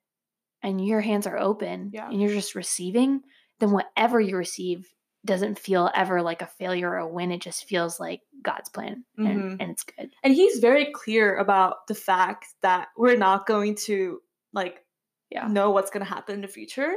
and 0.62 0.84
your 0.86 1.00
hands 1.00 1.26
are 1.26 1.38
open 1.38 1.90
Yeah. 1.92 2.08
and 2.08 2.20
you're 2.20 2.30
just 2.32 2.54
receiving, 2.54 3.22
then 3.60 3.70
whatever 3.72 4.20
you 4.20 4.36
receive 4.36 4.92
doesn't 5.24 5.58
feel 5.58 5.90
ever 5.94 6.20
like 6.22 6.42
a 6.42 6.46
failure 6.46 6.90
or 6.90 6.98
a 6.98 7.08
win. 7.08 7.32
It 7.32 7.40
just 7.40 7.64
feels 7.66 7.98
like 8.00 8.20
God's 8.42 8.68
plan 8.68 9.04
and, 9.16 9.60
and 9.60 9.70
it's 9.70 9.82
good. 9.84 10.14
and 10.22 10.34
he's 10.34 10.58
very 10.58 10.92
clear 10.92 11.36
about 11.38 11.86
the 11.88 11.94
fact 11.94 12.46
that 12.62 12.88
we're 12.96 13.16
not 13.16 13.46
going 13.46 13.74
to 13.86 14.20
like 14.52 14.83
Yeah. 15.34 15.46
know 15.48 15.70
what's 15.70 15.90
going 15.90 16.04
to 16.06 16.14
happen 16.16 16.36
in 16.36 16.40
the 16.40 16.48
future 16.48 16.92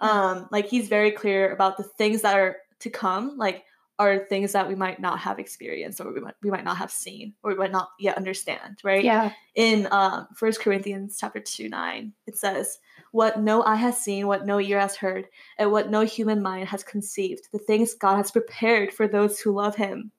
um 0.00 0.48
like 0.50 0.66
he's 0.66 0.88
very 0.88 1.12
clear 1.12 1.52
about 1.52 1.76
the 1.76 1.84
things 1.84 2.22
that 2.22 2.34
are 2.36 2.56
to 2.80 2.90
come 2.90 3.36
like 3.36 3.62
are 3.98 4.18
things 4.26 4.50
that 4.52 4.66
we 4.66 4.74
might 4.74 4.98
not 4.98 5.18
have 5.20 5.38
experienced 5.38 6.00
or 6.00 6.10
we 6.12 6.20
might, 6.20 6.34
we 6.42 6.50
might 6.50 6.64
not 6.64 6.78
have 6.78 6.90
seen 6.90 7.34
or 7.42 7.52
we 7.52 7.56
might 7.62 7.70
not 7.70 7.90
yet 8.00 8.16
understand 8.16 8.80
right 8.82 9.04
Yeah. 9.04 9.30
in 9.54 9.86
um 9.92 10.26
first 10.34 10.60
corinthians 10.60 11.18
chapter 11.20 11.38
2 11.38 11.68
9 11.68 12.12
it 12.26 12.36
says 12.36 12.78
what 13.12 13.38
no 13.40 13.62
eye 13.62 13.76
has 13.76 13.96
seen 14.00 14.26
what 14.26 14.46
no 14.46 14.58
ear 14.58 14.80
has 14.80 14.96
heard 14.96 15.26
and 15.58 15.70
what 15.70 15.90
no 15.90 16.00
human 16.00 16.40
mind 16.42 16.68
has 16.68 16.82
conceived 16.82 17.44
the 17.52 17.58
things 17.58 17.94
god 17.94 18.16
has 18.16 18.30
prepared 18.30 18.92
for 18.92 19.06
those 19.06 19.38
who 19.38 19.52
love 19.52 19.76
him 19.76 20.10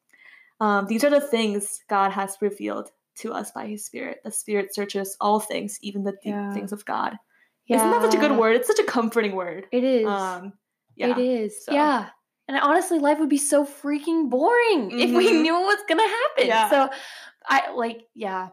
um, 0.62 0.86
these 0.88 1.03
are 1.03 1.10
the 1.10 1.20
things 1.36 1.82
god 1.89 2.12
has 2.12 2.38
revealed 2.39 2.92
to 3.15 3.34
us 3.34 3.51
by 3.51 3.65
his 3.68 3.84
spirit 3.84 4.20
the 4.24 4.32
spirit 4.32 4.74
searches 4.74 5.18
all 5.20 5.39
things 5.39 5.80
even 5.82 6.03
the 6.03 6.12
deep 6.24 6.36
Yeah. 6.36 6.53
things 6.53 6.72
of 6.72 6.86
god 6.86 7.18
Yeah. 7.67 7.77
isn't 7.77 7.91
that 7.91 8.01
such 8.01 8.15
a 8.15 8.17
good 8.27 8.38
word 8.38 8.55
it's 8.55 8.67
such 8.67 8.79
a 8.79 8.84
comforting 8.84 9.36
word 9.36 9.67
It 9.72 9.84
is. 9.84 10.05
um 10.05 10.53
yeah 10.96 11.08
It 11.12 11.17
is. 11.17 11.65
so. 11.65 11.74
Yeah. 11.74 12.10
And 12.50 12.58
honestly, 12.60 13.00
life 13.00 13.20
would 13.20 13.29
be 13.29 13.38
so 13.38 13.63
freaking 13.65 14.29
boring 14.29 14.91
if 15.00 15.12
we 15.12 15.29
Mhm. 15.32 15.41
knew 15.43 15.53
what's 15.62 15.84
gonna 15.88 16.03
happen. 16.08 16.48
Yeah. 16.48 16.70
So 16.70 16.89
I 17.48 17.72
like, 17.72 18.01
yeah. 18.15 18.50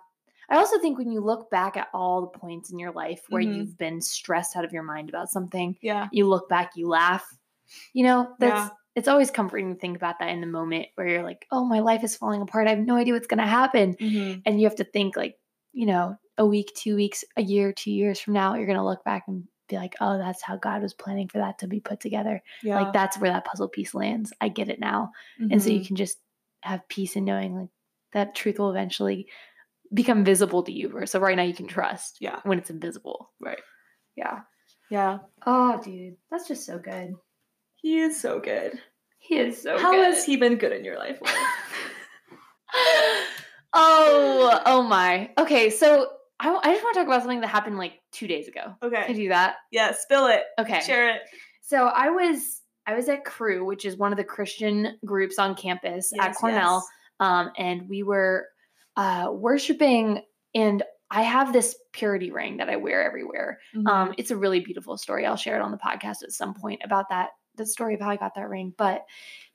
I 0.49 0.57
also 0.57 0.79
think 0.79 0.97
when 0.97 1.11
you 1.11 1.21
look 1.21 1.51
back 1.51 1.77
at 1.77 1.89
all 1.93 2.21
the 2.23 2.39
points 2.39 2.71
in 2.73 2.79
your 2.79 2.93
life 2.93 3.23
where 3.31 3.43
Mhm. 3.43 3.57
you've 3.57 3.77
been 3.79 4.01
stressed 4.01 4.57
out 4.57 4.65
of 4.65 4.73
your 4.73 4.85
mind 4.85 5.09
about 5.09 5.29
something, 5.29 5.77
yeah 5.83 6.09
you 6.13 6.27
look 6.29 6.49
back, 6.49 6.77
you 6.77 6.87
laugh. 6.89 7.27
You 7.93 8.05
know, 8.05 8.35
that's 8.39 8.69
Yeah. 8.69 8.77
it's 8.95 9.09
always 9.09 9.31
comforting 9.31 9.75
to 9.75 9.79
think 9.81 9.97
about 9.97 10.19
that 10.21 10.29
in 10.31 10.41
the 10.41 10.47
moment 10.47 10.87
where 10.95 11.09
you're 11.09 11.23
like, 11.25 11.47
oh, 11.51 11.65
my 11.65 11.81
life 11.81 12.05
is 12.05 12.17
falling 12.17 12.43
apart. 12.43 12.69
I 12.69 12.71
have 12.71 12.79
no 12.87 12.95
idea 12.97 13.15
what's 13.15 13.27
gonna 13.27 13.47
happen. 13.47 13.97
Mhm. 13.97 14.43
And 14.47 14.61
you 14.61 14.67
have 14.69 14.77
to 14.77 14.85
think 14.85 15.17
like, 15.17 15.37
you 15.73 15.87
know, 15.87 16.17
a 16.39 16.47
week, 16.47 16.73
two 16.75 16.97
weeks, 16.97 17.25
a 17.37 17.43
year, 17.43 17.73
two 17.73 17.91
years 17.93 18.19
from 18.21 18.35
now, 18.35 18.55
you're 18.55 18.67
gonna 18.67 18.85
look 18.85 19.05
back 19.05 19.25
and 19.29 19.45
be 19.69 19.77
like, 19.77 19.95
oh, 20.01 20.19
that's 20.19 20.43
how 20.43 20.57
God 20.57 20.83
was 20.83 20.95
planning 20.95 21.29
for 21.29 21.39
that 21.39 21.59
to 21.61 21.69
be 21.69 21.79
put 21.81 22.01
together. 22.01 22.43
yeah 22.63 22.77
Like 22.83 22.93
that's 22.93 23.19
where 23.19 23.31
that 23.31 23.45
puzzle 23.45 23.69
piece 23.69 23.95
lands. 23.95 24.33
I 24.41 24.49
get 24.49 24.69
it 24.69 24.81
now. 24.81 25.13
And 25.39 25.63
so 25.63 25.71
you 25.71 25.81
Mhm. 25.81 25.87
can 25.87 25.97
just 25.97 26.19
have 26.63 26.89
peace 26.89 27.15
in 27.17 27.25
knowing 27.25 27.55
like 27.55 27.69
that 28.13 28.35
truth 28.35 28.59
will 28.59 28.71
eventually 28.71 29.29
become 29.95 30.25
visible 30.25 30.63
to 30.65 30.73
you. 30.73 31.07
So 31.07 31.21
right 31.21 31.37
now 31.37 31.43
you 31.45 31.55
can 31.55 31.67
trust 31.69 32.17
yeah 32.21 32.41
when 32.45 32.59
it's 32.59 32.71
invisible. 32.71 33.31
right 33.41 33.61
Yeah. 34.17 34.41
yeah 34.89 35.19
Oh, 35.47 35.81
dude. 35.83 36.17
That's 36.31 36.49
just 36.49 36.67
so 36.67 36.79
good. 36.79 37.15
he 37.77 37.99
is 37.99 38.21
so 38.21 38.41
good 38.41 38.79
He 39.19 39.37
is 39.39 39.63
so 39.63 39.79
how 39.79 39.93
good. 39.93 40.15
has 40.15 40.25
he 40.25 40.37
been 40.37 40.57
good 40.57 40.73
in 40.73 40.85
your 40.85 40.99
life? 40.99 41.21
oh, 43.73 44.61
oh 44.67 44.83
my. 44.83 45.31
Okay, 45.39 45.71
so 45.71 46.09
I, 46.39 46.49
I 46.49 46.73
just 46.73 46.83
want 46.83 46.95
to 46.95 47.01
talk 47.01 47.07
about 47.07 47.23
something 47.23 47.41
that 47.41 47.49
happened 47.49 47.79
like 47.79 47.95
two 48.13 48.27
days 48.27 48.49
ago. 48.49 48.75
Okay. 48.83 49.03
Can 49.05 49.15
I 49.15 49.19
do 49.19 49.29
that? 49.29 49.57
yeah 49.71 49.93
spill 49.93 50.27
it 50.27 50.43
Okay. 50.59 50.81
share 50.81 51.11
it 51.11 51.21
So 51.63 51.87
I 51.87 52.11
was 52.11 52.61
I 52.87 52.95
was 52.95 53.09
at 53.09 53.25
Cru, 53.25 53.65
which 53.65 53.85
is 53.85 53.97
one 53.97 54.11
of 54.13 54.17
the 54.19 54.25
Christian 54.25 54.99
groups 55.05 55.39
on 55.39 55.55
campus 55.55 56.13
at 56.19 56.35
Cornell, 56.35 56.77
yes. 56.77 56.85
um, 57.21 57.51
and 57.57 57.89
we 57.89 58.03
were 58.03 58.47
uh, 58.97 59.29
worshiping. 59.33 60.23
And 60.55 60.83
I 61.11 61.23
have 61.23 61.53
this 61.53 61.77
purity 61.93 62.33
ring 62.33 62.57
that 62.57 62.69
I 62.71 62.77
wear 62.77 63.05
everywhere. 63.05 63.61
Mhm. 63.77 63.87
Um, 63.87 64.15
it's 64.19 64.31
a 64.33 64.37
really 64.37 64.61
beautiful 64.61 64.97
story. 64.97 65.27
I'll 65.27 65.37
share 65.37 65.57
it 65.57 65.63
on 65.63 65.71
the 65.71 65.77
podcast 65.77 66.23
at 66.25 66.33
some 66.33 66.55
point 66.55 66.81
about 66.85 67.11
that, 67.11 67.31
the 67.57 67.67
story 67.67 67.95
of 67.95 68.01
how 68.01 68.11
I 68.11 68.17
got 68.17 68.35
that 68.35 68.49
ring. 68.49 68.73
But 68.77 69.05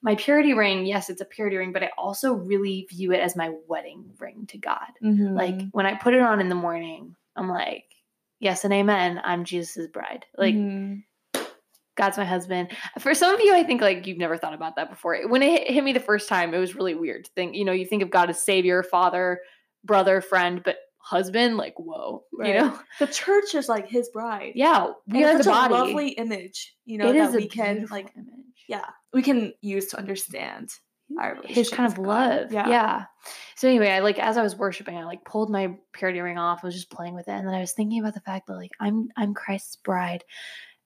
my 0.01 0.15
purity 0.15 0.53
ring, 0.53 0.85
yes, 0.85 1.09
it's 1.09 1.21
a 1.21 1.25
purity 1.25 1.57
ring, 1.57 1.71
but 1.71 1.83
I 1.83 1.91
also 1.97 2.33
really 2.33 2.87
view 2.89 3.11
it 3.11 3.19
as 3.19 3.35
my 3.35 3.51
wedding 3.67 4.11
ring 4.19 4.45
to 4.47 4.57
God. 4.57 4.91
Like 5.35 5.55
Mhm. 5.55 5.69
when 5.71 5.85
I 5.85 5.95
put 5.95 6.13
it 6.13 6.21
on 6.21 6.39
in 6.39 6.49
the 6.49 6.55
morning, 6.55 7.15
I'm 7.35 7.49
like, 7.49 7.85
yes 8.39 8.63
and 8.63 8.73
amen. 8.73 9.21
I'm 9.23 9.45
Jesus' 9.45 9.87
bride. 9.87 10.25
Like 10.37 10.55
Mhm. 10.55 11.03
God's 11.95 12.17
my 12.17 12.25
husband. 12.25 12.75
For 12.99 13.13
some 13.13 13.33
of 13.33 13.39
you, 13.39 13.55
I 13.55 13.63
think 13.63 13.81
like 13.81 14.05
you've 14.05 14.17
never 14.17 14.37
thought 14.37 14.53
about 14.53 14.75
that 14.75 14.89
before. 14.89 15.17
When 15.27 15.41
it 15.41 15.49
hit, 15.49 15.73
hit 15.75 15.83
me 15.83 15.93
the 15.93 15.99
first 16.01 16.27
time, 16.27 16.53
it 16.53 16.59
was 16.59 16.75
really 16.75 16.93
weird 16.93 17.23
to 17.25 17.31
think, 17.31 17.55
you 17.55 17.63
know, 17.63 17.71
you 17.71 17.85
think 17.85 18.03
of 18.03 18.09
God 18.09 18.29
as 18.29 18.43
savior, 18.43 18.83
father, 18.83 19.39
brother, 19.85 20.19
friend, 20.19 20.61
but 20.63 20.77
husband, 21.05 21.55
like, 21.57 21.75
whoa, 21.77 22.23
Right. 22.33 22.49
you 22.49 22.53
know? 22.61 22.79
the 22.99 23.05
church 23.07 23.53
is 23.53 23.69
like 23.69 23.87
his 23.87 24.09
bride 24.09 24.53
Yeah, 24.55 24.87
we 25.07 25.19
And 25.23 25.25
are 25.25 25.37
the 25.37 25.43
such 25.43 25.53
body. 25.53 25.73
a 25.73 25.77
lovely 25.77 26.09
image 26.09 26.75
you 26.85 26.97
know 26.97 27.09
it 27.09 27.13
that 27.13 27.29
is 27.29 27.35
a 27.35 27.37
we 27.37 27.47
can 27.47 27.85
like 27.91 28.11
image. 28.15 28.57
yeah 28.67 28.85
we 29.13 29.21
can 29.21 29.53
use 29.61 29.85
to 29.87 29.97
understand 29.99 30.69
our 31.19 31.37
his 31.45 31.69
kind 31.69 31.91
of 31.91 31.99
love. 31.99 32.51
Yeah. 32.51 32.67
yeah. 32.67 33.05
So 33.55 33.67
anyway, 33.67 33.89
I 33.91 33.99
like 33.99 34.17
as 34.17 34.37
I 34.37 34.41
was 34.41 34.55
worshiping, 34.55 34.97
I 34.97 35.03
like 35.05 35.23
pulled 35.23 35.51
my 35.51 35.77
purity 35.93 36.19
ring 36.19 36.39
off. 36.39 36.61
I 36.63 36.67
was 36.67 36.73
just 36.75 36.89
playing 36.89 37.13
with 37.13 37.27
it, 37.27 37.31
and 37.33 37.47
then 37.47 37.53
I 37.53 37.59
was 37.59 37.73
thinking 37.73 37.99
about 37.99 38.15
the 38.15 38.21
fact 38.21 38.47
that 38.47 38.55
like 38.55 38.71
I'm 38.79 39.09
I'm 39.15 39.35
Christ's 39.35 39.75
bride, 39.75 40.23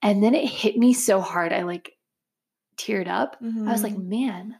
and 0.02 0.22
then 0.22 0.34
it 0.34 0.44
hit 0.46 0.76
me 0.76 0.92
so 0.92 1.22
hard. 1.22 1.54
I 1.54 1.62
like 1.62 1.92
teared 2.76 3.08
up. 3.08 3.36
I 3.42 3.72
was 3.72 3.82
like, 3.82 3.94
Mhm. 3.94 4.08
man, 4.08 4.56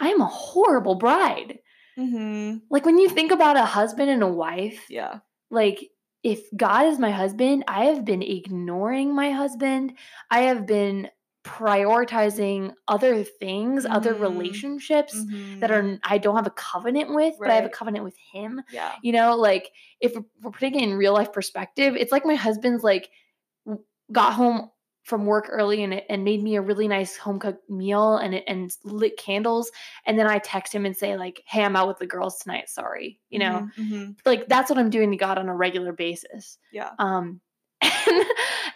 I'm 0.00 0.22
a 0.22 0.26
horrible 0.26 0.94
bride. 0.94 1.58
Mhm. 1.98 2.62
Like 2.70 2.86
when 2.86 2.98
you 2.98 3.08
think 3.08 3.32
about 3.32 3.56
a 3.56 3.64
husband 3.64 4.10
and 4.10 4.22
a 4.22 4.28
wife, 4.28 4.90
yeah 4.90 5.20
like 5.50 5.90
if 6.22 6.48
God 6.56 6.86
is 6.86 6.98
my 6.98 7.10
husband, 7.10 7.64
I 7.68 7.86
have 7.86 8.04
been 8.04 8.22
ignoring 8.22 9.14
my 9.14 9.30
husband. 9.32 9.94
I 10.30 10.40
have 10.42 10.66
been 10.66 11.10
prioritizing 11.44 12.74
other 12.88 13.24
things, 13.24 13.84
other 13.90 14.14
Mhm. 14.14 14.20
relationships 14.20 15.26
that 15.60 15.70
Mhm. 15.70 15.72
are 15.72 15.80
n- 15.80 16.00
I 16.04 16.18
don't 16.18 16.36
have 16.36 16.46
a 16.46 16.50
covenant 16.50 17.12
with, 17.14 17.34
but 17.42 17.50
I 17.50 17.56
have 17.56 17.64
a 17.64 17.68
covenant 17.68 18.04
with 18.04 18.16
him. 18.32 18.62
yeah 18.68 18.98
You 19.02 19.12
know, 19.12 19.36
like 19.36 19.72
if 20.00 20.12
we're- 20.14 20.24
we're 20.42 20.52
putting 20.52 20.76
it 20.76 20.82
in 20.84 20.94
real 20.96 21.12
life 21.12 21.32
perspective, 21.32 21.96
it's 21.96 22.12
like 22.12 22.24
my 22.24 22.36
husband's 22.36 22.84
like 22.84 23.10
got 24.12 24.34
home 24.34 24.70
from 25.02 25.26
work 25.26 25.46
early 25.50 25.82
and 25.82 25.94
and 26.08 26.22
made 26.24 26.42
me 26.42 26.54
a 26.56 26.60
really 26.62 26.86
nice 26.86 27.16
home 27.16 27.38
cooked 27.40 27.68
meal 27.68 28.16
and 28.18 28.34
it- 28.34 28.44
and 28.46 28.70
lit 28.84 29.16
candles 29.16 29.70
and 30.06 30.18
then 30.18 30.26
I 30.28 30.38
text 30.38 30.72
him 30.72 30.86
and 30.86 30.96
say 30.96 31.16
like, 31.16 31.42
"Hey, 31.46 31.64
I'm 31.64 31.74
out 31.76 31.88
with 31.88 31.98
the 31.98 32.06
girls 32.06 32.38
tonight. 32.38 32.68
Sorry." 32.68 33.18
You 33.28 33.40
know, 33.40 33.68
Mhm. 33.78 33.90
Mhm. 33.90 34.16
like 34.24 34.46
that's 34.48 34.70
what 34.70 34.78
I'm 34.78 34.90
doing 34.90 35.10
to 35.10 35.16
God 35.16 35.38
on 35.38 35.48
a 35.48 35.54
regular 35.56 35.92
basis. 35.92 36.58
yeah 36.70 36.90
Um 36.98 37.40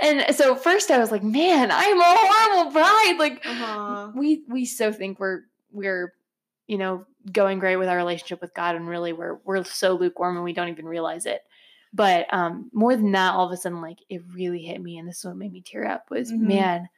and, 0.01 0.21
and 0.21 0.35
so 0.37 0.57
first 0.57 0.91
I 0.91 0.99
was 0.99 1.11
like, 1.13 1.23
"Man, 1.23 1.71
I'm 1.73 2.01
a 2.01 2.05
horrible 2.05 2.73
bride." 2.73 3.17
Like 3.19 3.47
Uh-huh. 3.47 4.11
we 4.15 4.43
we 4.49 4.65
so 4.65 4.93
think 4.93 5.21
we're 5.21 5.43
we're 5.71 6.13
you 6.67 6.79
know 6.79 7.07
going 7.33 7.59
great 7.61 7.77
with 7.77 7.89
our 7.89 7.97
relationship 7.97 8.41
with 8.41 8.55
God 8.55 8.75
and 8.77 8.89
really 8.89 9.13
we're 9.13 9.37
we're 9.45 9.63
so 9.65 9.95
lukewarm 9.95 10.37
and 10.37 10.45
we 10.45 10.53
don't 10.53 10.69
even 10.71 10.87
realize 10.87 11.27
it. 11.27 11.43
But 11.93 12.33
um 12.33 12.71
more 12.73 12.95
than 12.97 13.13
that, 13.13 13.35
all 13.35 13.47
of 13.47 13.53
a 13.53 13.57
sudden 13.57 13.81
like 13.81 13.99
it 14.09 14.23
really 14.33 14.63
hit 14.63 14.81
me 14.83 14.99
and 14.99 15.09
this 15.09 15.19
is 15.19 15.25
what 15.25 15.37
made 15.37 15.53
me 15.53 15.63
tear 15.63 15.87
up 15.87 16.11
was 16.11 16.31
Mhm. 16.33 16.41
man, 16.41 16.89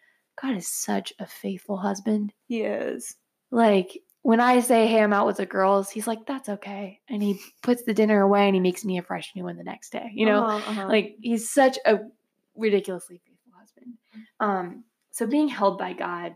God 0.42 0.56
is 0.56 0.68
such 0.68 1.12
a 1.18 1.26
faithful 1.26 1.76
husband. 1.76 2.32
he 2.48 2.62
is 2.62 3.16
Like 3.50 3.98
when 4.22 4.40
I 4.40 4.60
say, 4.60 4.86
"Hey, 4.88 5.02
I'm 5.02 5.12
out 5.12 5.26
with 5.26 5.36
the 5.38 5.46
girls," 5.46 5.88
he's 5.90 6.06
like, 6.06 6.26
"That's 6.26 6.48
okay," 6.48 7.00
and 7.08 7.22
he 7.22 7.40
puts 7.62 7.84
the 7.84 7.94
dinner 7.94 8.20
away 8.20 8.46
and 8.46 8.54
he 8.54 8.60
makes 8.60 8.84
me 8.84 8.98
a 8.98 9.02
fresh 9.02 9.32
new 9.36 9.44
one 9.44 9.56
the 9.56 9.64
next 9.64 9.90
day. 9.90 10.10
You 10.14 10.26
know, 10.26 10.42
Uh-huh, 10.44 10.70
uh-huh. 10.70 10.88
like 10.88 11.16
he's 11.22 11.48
such 11.50 11.78
a 11.86 12.00
ridiculously 12.56 13.18
faithful 13.24 13.52
husband. 13.58 13.94
Um, 14.40 14.84
so 15.12 15.26
being 15.26 15.48
held 15.48 15.78
by 15.78 15.92
God, 15.92 16.34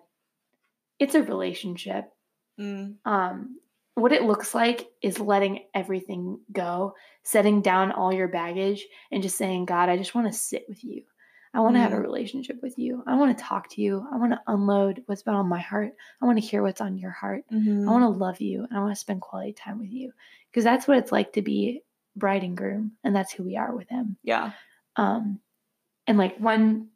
it's 0.99 1.15
a 1.15 1.23
relationship. 1.23 2.05
Mm. 2.59 2.97
Um, 3.05 3.59
what 3.95 4.13
it 4.13 4.23
looks 4.23 4.55
like 4.55 4.89
is 5.03 5.21
letting 5.21 5.61
everything 5.75 6.41
go, 6.53 6.95
setting 7.25 7.61
down 7.61 7.93
all 7.93 8.13
your 8.13 8.29
baggage, 8.29 8.85
and 9.11 9.23
just 9.23 9.37
saying, 9.37 9.67
God, 9.67 9.89
I 9.89 9.97
just 9.97 10.15
want 10.15 10.27
to 10.27 10.33
sit 10.39 10.65
with 10.69 10.83
you. 10.83 11.03
I 11.55 11.61
want 11.61 11.77
to 11.77 11.81
have 11.81 11.93
a 11.93 11.97
Mm. 11.97 12.03
relationship 12.03 12.63
with 12.63 12.79
you. 12.79 13.03
I 13.07 13.15
want 13.17 13.37
to 13.37 13.45
talk 13.45 13.69
to 13.71 13.83
you. 13.83 14.07
I 14.11 14.17
want 14.17 14.33
to 14.33 14.41
unload 14.47 15.03
what's 15.05 15.23
been 15.23 15.35
on 15.35 15.47
my 15.47 15.61
heart. 15.61 15.93
I 16.23 16.25
want 16.25 16.39
to 16.41 16.47
hear 16.47 16.63
what's 16.63 16.81
on 16.81 16.97
your 16.97 17.11
heart. 17.11 17.45
Mhm. 17.53 17.87
I 17.87 17.91
want 17.93 18.03
to 18.05 18.09
love 18.19 18.41
you 18.41 18.65
and 18.65 18.79
I 18.79 18.81
want 18.81 18.93
to 18.93 18.99
spend 19.01 19.21
quality 19.21 19.53
time 19.53 19.79
with 19.79 19.93
you 19.93 20.13
because 20.51 20.65
that's 20.65 20.89
what 20.89 20.97
it's 20.97 21.13
like 21.13 21.35
to 21.35 21.43
be 21.43 21.83
bride 22.17 22.43
and 22.45 22.57
groom, 22.57 22.93
and 23.05 23.15
that's 23.15 23.33
who 23.33 23.43
we 23.43 23.57
are 23.57 23.75
with 23.75 23.89
him. 23.91 24.17
yeah 24.23 24.53
Um, 24.97 25.41
and 26.07 26.17
like 26.19 26.39
one 26.39 26.89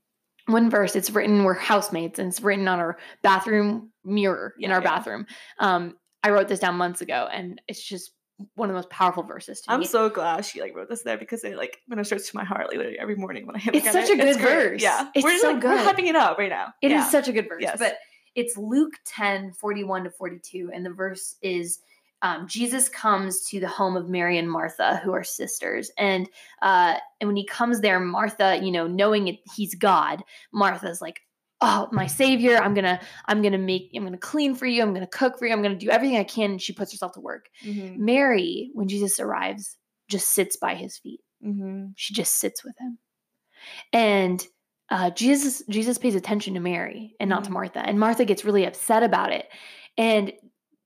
one 0.46 0.70
verse, 0.70 0.94
it's 0.94 1.10
written 1.10 1.42
we're 1.44 1.54
housemates, 1.54 2.18
and 2.18 2.28
it's 2.28 2.40
written 2.40 2.68
on 2.68 2.78
our 2.78 2.98
bathroom 3.20 3.90
mirror 4.04 4.54
in 4.58 4.70
Yeah, 4.70 4.76
our 4.76 4.80
yeah. 4.80 4.88
bathroom. 4.96 5.26
Um, 5.58 5.98
I 6.26 6.30
wrote 6.30 6.48
this 6.48 6.58
down 6.60 6.74
months 6.76 7.00
ago, 7.00 7.28
and 7.32 7.60
it's 7.68 7.82
just 7.82 8.12
one 8.54 8.68
of 8.68 8.74
the 8.74 8.78
most 8.78 8.90
powerful 8.90 9.22
verses 9.22 9.60
to 9.62 9.72
I'm 9.72 9.80
me. 9.80 9.86
so 9.86 10.10
glad 10.10 10.44
she 10.44 10.60
like 10.60 10.74
wrote 10.76 10.88
this 10.90 11.02
there 11.02 11.16
because 11.16 11.42
it 11.44 11.56
like 11.56 11.80
ministers 11.88 12.28
to 12.28 12.36
my 12.36 12.44
heart 12.44 12.68
like 12.68 12.76
literally 12.76 12.98
every 12.98 13.14
morning 13.16 13.46
when 13.46 13.56
I 13.56 13.60
look 13.64 13.76
It's 13.76 13.90
such 13.92 14.10
it. 14.10 14.20
a 14.20 14.22
good 14.22 14.36
great. 14.36 14.70
verse. 14.70 14.82
Yeah, 14.82 15.08
It's 15.14 15.24
we're 15.24 15.30
just 15.30 15.42
so 15.42 15.52
like 15.52 15.62
we're 15.62 15.76
good. 15.76 15.96
hyping 15.96 16.08
it 16.08 16.16
up 16.16 16.36
right 16.36 16.50
now. 16.50 16.74
It 16.82 16.88
is 16.90 16.96
yeah. 16.96 17.08
such 17.08 17.28
a 17.28 17.32
good 17.32 17.48
verse. 17.48 17.62
Yes. 17.62 17.78
But 17.78 17.96
it's 18.34 18.56
Luke 18.58 18.92
10, 19.06 19.52
41 19.52 20.04
to 20.04 20.10
42. 20.10 20.70
And 20.74 20.84
the 20.84 20.90
verse 20.90 21.36
is 21.40 21.78
um, 22.22 22.46
Jesus 22.48 22.88
comes 22.88 23.42
to 23.48 23.60
the 23.60 23.68
home 23.68 23.96
of 23.96 24.08
Mary 24.08 24.36
and 24.38 24.50
Martha, 24.50 25.00
who 25.04 25.12
are 25.12 25.24
sisters. 25.24 25.90
And 25.96 26.28
uh, 26.60 26.96
and 27.20 27.28
when 27.28 27.36
he 27.36 27.46
comes 27.46 27.80
there, 27.80 28.00
Martha, 28.00 28.58
you 28.62 28.70
know, 28.72 28.86
knowing 28.86 29.28
it, 29.28 29.36
he's 29.54 29.74
God, 29.74 30.22
Martha's 30.52 31.00
like, 31.00 31.20
oh 31.62 31.88
my 31.92 32.06
savior 32.06 32.56
i'm 32.58 32.74
gonna 32.74 33.00
i'm 33.26 33.40
gonna 33.42 33.56
make 33.58 33.90
i'm 33.94 34.04
gonna 34.04 34.18
clean 34.18 34.54
for 34.54 34.66
you 34.66 34.82
i'm 34.82 34.92
gonna 34.92 35.06
cook 35.06 35.38
for 35.38 35.46
you 35.46 35.52
i'm 35.52 35.62
gonna 35.62 35.74
do 35.74 35.88
everything 35.90 36.18
i 36.18 36.24
can 36.24 36.50
and 36.52 36.60
she 36.62 36.72
puts 36.72 36.92
herself 36.92 37.12
to 37.12 37.20
work 37.20 37.48
Mhm. 37.64 37.96
mary 37.96 38.70
when 38.74 38.88
jesus 38.88 39.18
arrives 39.20 39.76
just 40.08 40.30
sits 40.32 40.56
by 40.56 40.74
his 40.74 40.98
feet 40.98 41.20
Mhm. 41.44 41.92
she 41.96 42.12
just 42.14 42.34
sits 42.36 42.62
with 42.64 42.76
him 42.78 42.98
and 43.92 44.46
uh, 44.90 45.10
jesus 45.10 45.62
jesus 45.68 45.98
pays 45.98 46.14
attention 46.14 46.54
to 46.54 46.60
mary 46.60 47.14
and 47.20 47.28
not 47.30 47.44
to 47.44 47.50
Mhm. 47.50 47.54
martha 47.54 47.78
and 47.80 47.98
martha 47.98 48.24
gets 48.24 48.44
really 48.44 48.64
upset 48.66 49.02
about 49.02 49.32
it 49.32 49.48
and 49.98 50.32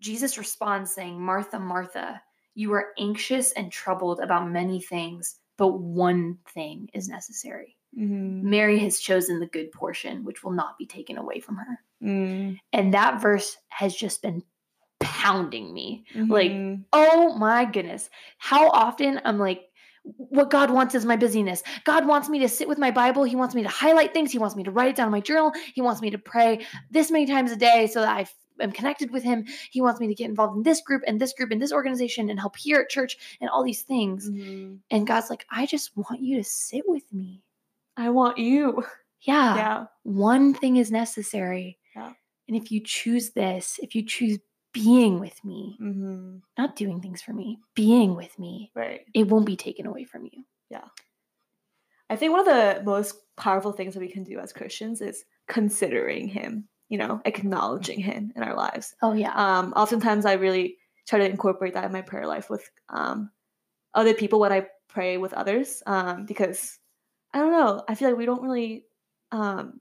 jesus 0.00 0.38
responds 0.38 0.94
saying 0.94 1.20
martha 1.20 1.58
martha 1.58 2.22
you 2.54 2.72
are 2.72 2.92
anxious 2.98 3.52
and 3.52 3.70
troubled 3.72 4.20
about 4.20 4.48
many 4.50 4.80
things 4.80 5.38
but 5.58 5.68
one 5.80 6.38
thing 6.54 6.88
is 6.94 7.08
necessary 7.08 7.76
Mhm. 7.98 8.42
mary 8.42 8.78
has 8.78 8.98
chosen 9.00 9.40
the 9.40 9.46
good 9.46 9.70
portion 9.72 10.24
which 10.24 10.42
will 10.44 10.52
not 10.52 10.78
be 10.78 10.86
taken 10.86 11.18
away 11.18 11.40
from 11.40 11.56
her 11.56 11.82
Mm. 12.02 12.58
and 12.72 12.94
that 12.94 13.20
verse 13.20 13.56
has 13.68 13.94
just 13.94 14.22
been 14.22 14.42
pounding 15.00 15.72
me 15.74 16.04
like 16.28 16.50
Mhm. 16.52 16.84
Oh 16.92 17.36
my 17.36 17.64
goodness. 17.66 18.10
How 18.38 18.68
often 18.70 19.20
I'm 19.24 19.38
like, 19.38 19.70
what 20.16 20.50
God 20.50 20.70
wants 20.70 20.94
is 20.94 21.04
my 21.04 21.16
busyness. 21.16 21.62
God 21.84 22.06
wants 22.06 22.28
me 22.28 22.38
to 22.40 22.48
sit 22.48 22.66
with 22.68 22.78
my 22.78 22.90
Bible. 22.90 23.22
He 23.24 23.36
wants 23.36 23.54
me 23.54 23.62
to 23.62 23.68
highlight 23.68 24.12
things. 24.12 24.32
He 24.32 24.38
wants 24.38 24.56
me 24.56 24.62
to 24.64 24.70
write 24.70 24.88
it 24.88 24.96
down 24.96 25.06
in 25.06 25.12
my 25.12 25.20
journal. 25.20 25.52
He 25.74 25.82
wants 25.82 26.00
me 26.02 26.10
to 26.10 26.18
pray 26.18 26.66
this 26.90 27.10
many 27.10 27.26
times 27.26 27.52
a 27.52 27.56
day 27.56 27.86
so 27.86 28.00
that 28.00 28.16
I 28.16 28.26
am 28.62 28.72
connected 28.72 29.10
with 29.12 29.22
Him. 29.22 29.46
He 29.70 29.80
wants 29.80 30.00
me 30.00 30.08
to 30.08 30.14
get 30.14 30.28
involved 30.28 30.56
in 30.56 30.62
this 30.64 30.80
group 30.80 31.02
and 31.06 31.20
this 31.20 31.32
group 31.32 31.50
and 31.52 31.60
this 31.62 31.72
organization 31.72 32.28
and 32.30 32.40
help 32.40 32.56
here 32.56 32.80
at 32.80 32.88
church 32.90 33.16
and 33.40 33.48
all 33.50 33.62
these 33.62 33.82
things. 33.82 34.28
Mhm. 34.30 34.78
And 34.90 35.06
God's 35.06 35.30
like, 35.30 35.46
I 35.50 35.66
just 35.66 35.96
want 35.96 36.20
you 36.20 36.36
to 36.38 36.44
sit 36.44 36.88
with 36.88 37.10
me. 37.12 37.42
I 38.00 38.08
want 38.10 38.38
you. 38.38 38.84
Yeah. 39.22 39.56
Yeah. 39.56 39.84
One 40.04 40.54
thing 40.54 40.76
is 40.76 40.90
necessary. 40.90 41.78
Yeah. 41.94 42.12
And 42.48 42.56
if 42.56 42.72
you 42.72 42.80
choose 42.82 43.30
this, 43.32 43.78
if 43.82 43.94
you 43.94 44.02
choose 44.02 44.38
being 44.72 45.20
with 45.20 45.38
me, 45.44 45.76
hmm 45.78 46.38
not 46.56 46.74
doing 46.76 47.00
things 47.02 47.20
for 47.20 47.32
me, 47.34 47.58
being 47.74 48.16
with 48.16 48.38
me, 48.38 48.70
Right. 48.74 49.02
it 49.12 49.28
won't 49.28 49.44
be 49.44 49.56
taken 49.56 49.86
away 49.86 50.04
from 50.04 50.24
you. 50.24 50.44
Yeah. 50.70 50.88
I 52.08 52.16
think 52.16 52.32
one 52.32 52.40
of 52.40 52.46
the 52.46 52.82
most 52.84 53.14
powerful 53.36 53.72
things 53.72 53.94
that 53.94 54.00
we 54.00 54.10
can 54.10 54.24
do 54.24 54.38
as 54.38 54.52
Christians 54.54 55.00
is 55.02 55.24
considering 55.48 56.26
Him. 56.28 56.66
You 56.88 56.98
know, 56.98 57.20
acknowledging 57.24 58.00
Him 58.00 58.32
in 58.34 58.42
our 58.42 58.56
lives. 58.56 58.96
Oh 59.02 59.12
yeah. 59.12 59.32
Um, 59.34 59.72
oftentimes, 59.76 60.24
I 60.26 60.32
really 60.32 60.76
try 61.06 61.18
to 61.20 61.28
incorporate 61.28 61.74
that 61.74 61.84
in 61.84 61.92
my 61.92 62.02
prayer 62.02 62.26
life 62.26 62.50
with 62.50 62.68
um, 62.88 63.30
other 63.94 64.14
people 64.14 64.40
when 64.40 64.50
I 64.52 64.66
pray 64.88 65.16
with 65.18 65.32
others, 65.34 65.82
um, 65.86 66.24
because 66.26 66.79
I 67.32 67.38
don't 67.38 67.52
know. 67.52 67.84
I 67.88 67.94
feel 67.94 68.08
like 68.10 68.18
we 68.18 68.26
don't 68.26 68.42
really, 68.42 68.86
um, 69.32 69.80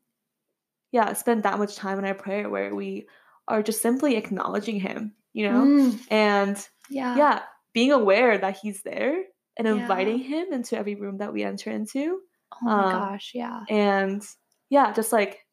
yeah, 0.91 1.13
spend 1.13 1.43
that 1.43 1.59
much 1.59 1.75
time 1.75 1.99
in 1.99 2.05
our 2.05 2.15
prayer 2.15 2.49
where 2.49 2.73
we 2.75 3.07
are 3.47 3.63
just 3.63 3.81
simply 3.81 4.15
acknowledging 4.15 4.79
Him. 4.79 5.15
You 5.33 5.49
know, 5.49 5.73
Mm, 5.73 5.99
and 6.09 6.69
yeah. 6.89 7.15
yeah, 7.15 7.43
being 7.73 7.91
aware 7.91 8.37
that 8.37 8.57
he's 8.57 8.83
there 8.83 9.23
and 9.57 9.67
Yeah. 9.67 9.79
inviting 9.79 10.19
him 10.19 10.51
into 10.53 10.77
every 10.77 10.95
room 10.95 11.17
that 11.19 11.33
we 11.33 11.43
enter 11.43 11.69
into. 11.71 12.21
Oh 12.61 12.69
my 12.69 12.85
um, 12.85 12.85
gosh. 12.85 13.33
Yeah. 13.35 13.65
And 13.69 14.23
yeah, 14.69 14.93
just 14.93 15.13
like 15.13 15.45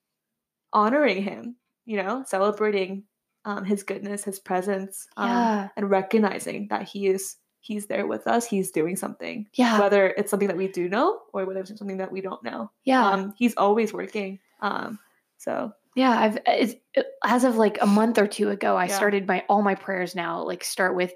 honoring 0.73 1.23
him, 1.23 1.57
you 1.85 1.97
know, 2.03 2.25
celebrating 2.27 3.05
um, 3.45 3.65
his 3.65 3.83
goodness, 3.83 4.25
his 4.25 4.39
presence, 4.41 5.07
um, 5.17 5.51
Yeah. 5.51 5.71
and 5.77 5.91
recognizing 5.91 6.69
that 6.69 6.89
he 6.89 7.07
is 7.07 7.37
he's 7.67 7.87
there 7.87 8.07
with 8.07 8.27
us. 8.27 8.47
He's 8.47 8.71
doing 8.71 8.97
something, 8.97 9.47
Yeah. 9.55 9.81
whether 9.81 10.09
it's 10.17 10.31
something 10.31 10.49
that 10.49 10.57
we 10.57 10.69
do 10.69 10.89
know 10.89 11.21
or 11.33 11.45
whether 11.45 11.61
it's 11.61 11.77
something 11.79 11.97
that 11.99 12.13
we 12.13 12.21
don't 12.21 12.43
know. 12.43 12.71
yeah. 12.85 13.05
Um, 13.11 13.35
he's 13.37 13.55
always 13.57 13.93
working. 13.93 14.39
Um, 14.61 14.99
so 15.39 15.73
yeah. 15.95 16.11
I've 16.19 16.39
it- 16.47 16.83
as 17.25 17.45
of 17.45 17.57
like 17.57 17.79
a 17.83 17.87
month 17.87 18.19
or 18.19 18.27
two 18.27 18.51
ago, 18.51 18.77
I 18.77 18.85
Yeah. 18.87 18.97
started 18.97 19.27
my 19.27 19.45
all 19.49 19.63
my 19.63 19.75
prayers 19.75 20.15
now 20.15 20.43
like 20.43 20.63
start 20.65 20.95
with 20.95 21.13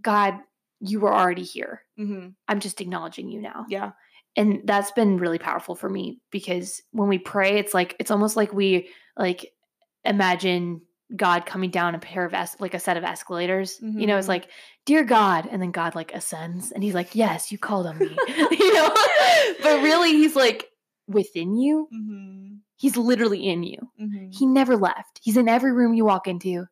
God, 0.00 0.34
you 0.80 1.00
were 1.00 1.12
already 1.12 1.42
here. 1.44 1.82
mhm, 1.98 2.34
I'm 2.48 2.60
just 2.60 2.80
acknowledging 2.80 3.28
you 3.28 3.40
now. 3.42 3.66
yeah, 3.68 3.92
and 4.36 4.62
that's 4.64 4.92
been 4.92 5.18
really 5.18 5.38
powerful 5.38 5.74
for 5.74 5.90
me 5.90 6.20
because 6.30 6.80
when 6.92 7.08
we 7.08 7.18
pray 7.18 7.58
it's 7.58 7.74
like 7.74 7.96
it's 7.98 8.10
almost 8.10 8.36
like 8.36 8.52
we 8.52 8.88
like 9.16 9.52
imagine 10.04 10.80
god 11.16 11.44
coming 11.46 11.70
down 11.70 11.94
a 11.94 11.98
pair 11.98 12.24
of 12.24 12.34
es- 12.34 12.56
like 12.60 12.74
a 12.74 12.78
set 12.80 12.96
of 12.96 13.04
escalators 13.04 13.78
you 13.82 14.06
know 14.06 14.16
it's 14.16 14.26
Mhm. 14.26 14.28
like 14.28 14.48
dear 14.86 15.02
god 15.04 15.48
and 15.50 15.60
then 15.60 15.70
god 15.72 15.94
like 15.94 16.14
ascends 16.14 16.70
and 16.72 16.82
he's 16.84 16.94
like 16.94 17.14
yes 17.14 17.50
you 17.50 17.58
called 17.58 17.86
on 17.86 17.98
me. 17.98 18.16
You 18.50 18.74
know? 18.74 18.94
But 19.62 19.82
really 19.82 20.12
he's 20.12 20.36
like 20.36 20.66
within 21.08 21.56
you. 21.56 21.88
Hmm 21.90 22.56
he's 22.76 22.96
literally 22.96 23.46
in 23.48 23.62
you. 23.62 23.78
Hmm 23.98 24.28
he 24.30 24.46
never 24.46 24.76
left. 24.76 25.20
He's 25.22 25.36
in 25.36 25.48
every 25.48 25.72
room 25.72 25.94
you 25.94 26.04
walk 26.04 26.26
into. 26.28 26.66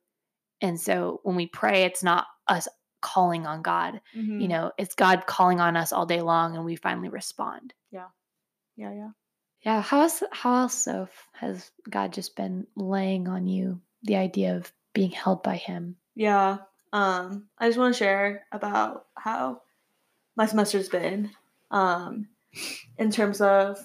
And 0.60 0.80
so 0.80 1.20
when 1.22 1.36
we 1.36 1.46
pray 1.46 1.84
it's 1.84 2.02
not 2.02 2.26
us 2.46 2.68
calling 3.00 3.46
on 3.46 3.62
god. 3.62 4.00
Mm-hmm. 4.16 4.40
you 4.40 4.48
know 4.48 4.72
it's 4.78 4.94
god 4.94 5.26
calling 5.26 5.60
on 5.60 5.76
us 5.76 5.92
all 5.92 6.06
day 6.06 6.20
long 6.22 6.54
and 6.56 6.64
we 6.64 6.76
finally 6.76 7.08
respond. 7.08 7.74
Yeah, 7.90 8.06
yeah. 8.76 8.90
Yeah, 8.90 9.10
yeah. 9.64 9.82
how 9.82 10.02
else 10.02 10.22
how 10.32 10.60
else 10.62 10.74
Soph 10.74 11.28
has 11.32 11.70
God 11.90 12.12
just 12.12 12.36
been 12.36 12.66
laying 12.76 13.26
on 13.28 13.46
you 13.48 13.80
the 14.02 14.16
idea 14.16 14.56
of 14.56 14.72
being 14.92 15.10
held 15.10 15.42
by 15.42 15.56
him? 15.56 15.96
Yeah. 16.14 16.58
Um, 16.92 17.48
I 17.58 17.68
just 17.68 17.78
want 17.78 17.94
to 17.94 17.98
share 17.98 18.44
about 18.52 19.06
how 19.14 19.62
my 20.36 20.46
semester's 20.46 20.88
been. 20.88 21.30
Um, 21.70 22.28
in 22.96 23.10
terms 23.10 23.40
of 23.40 23.78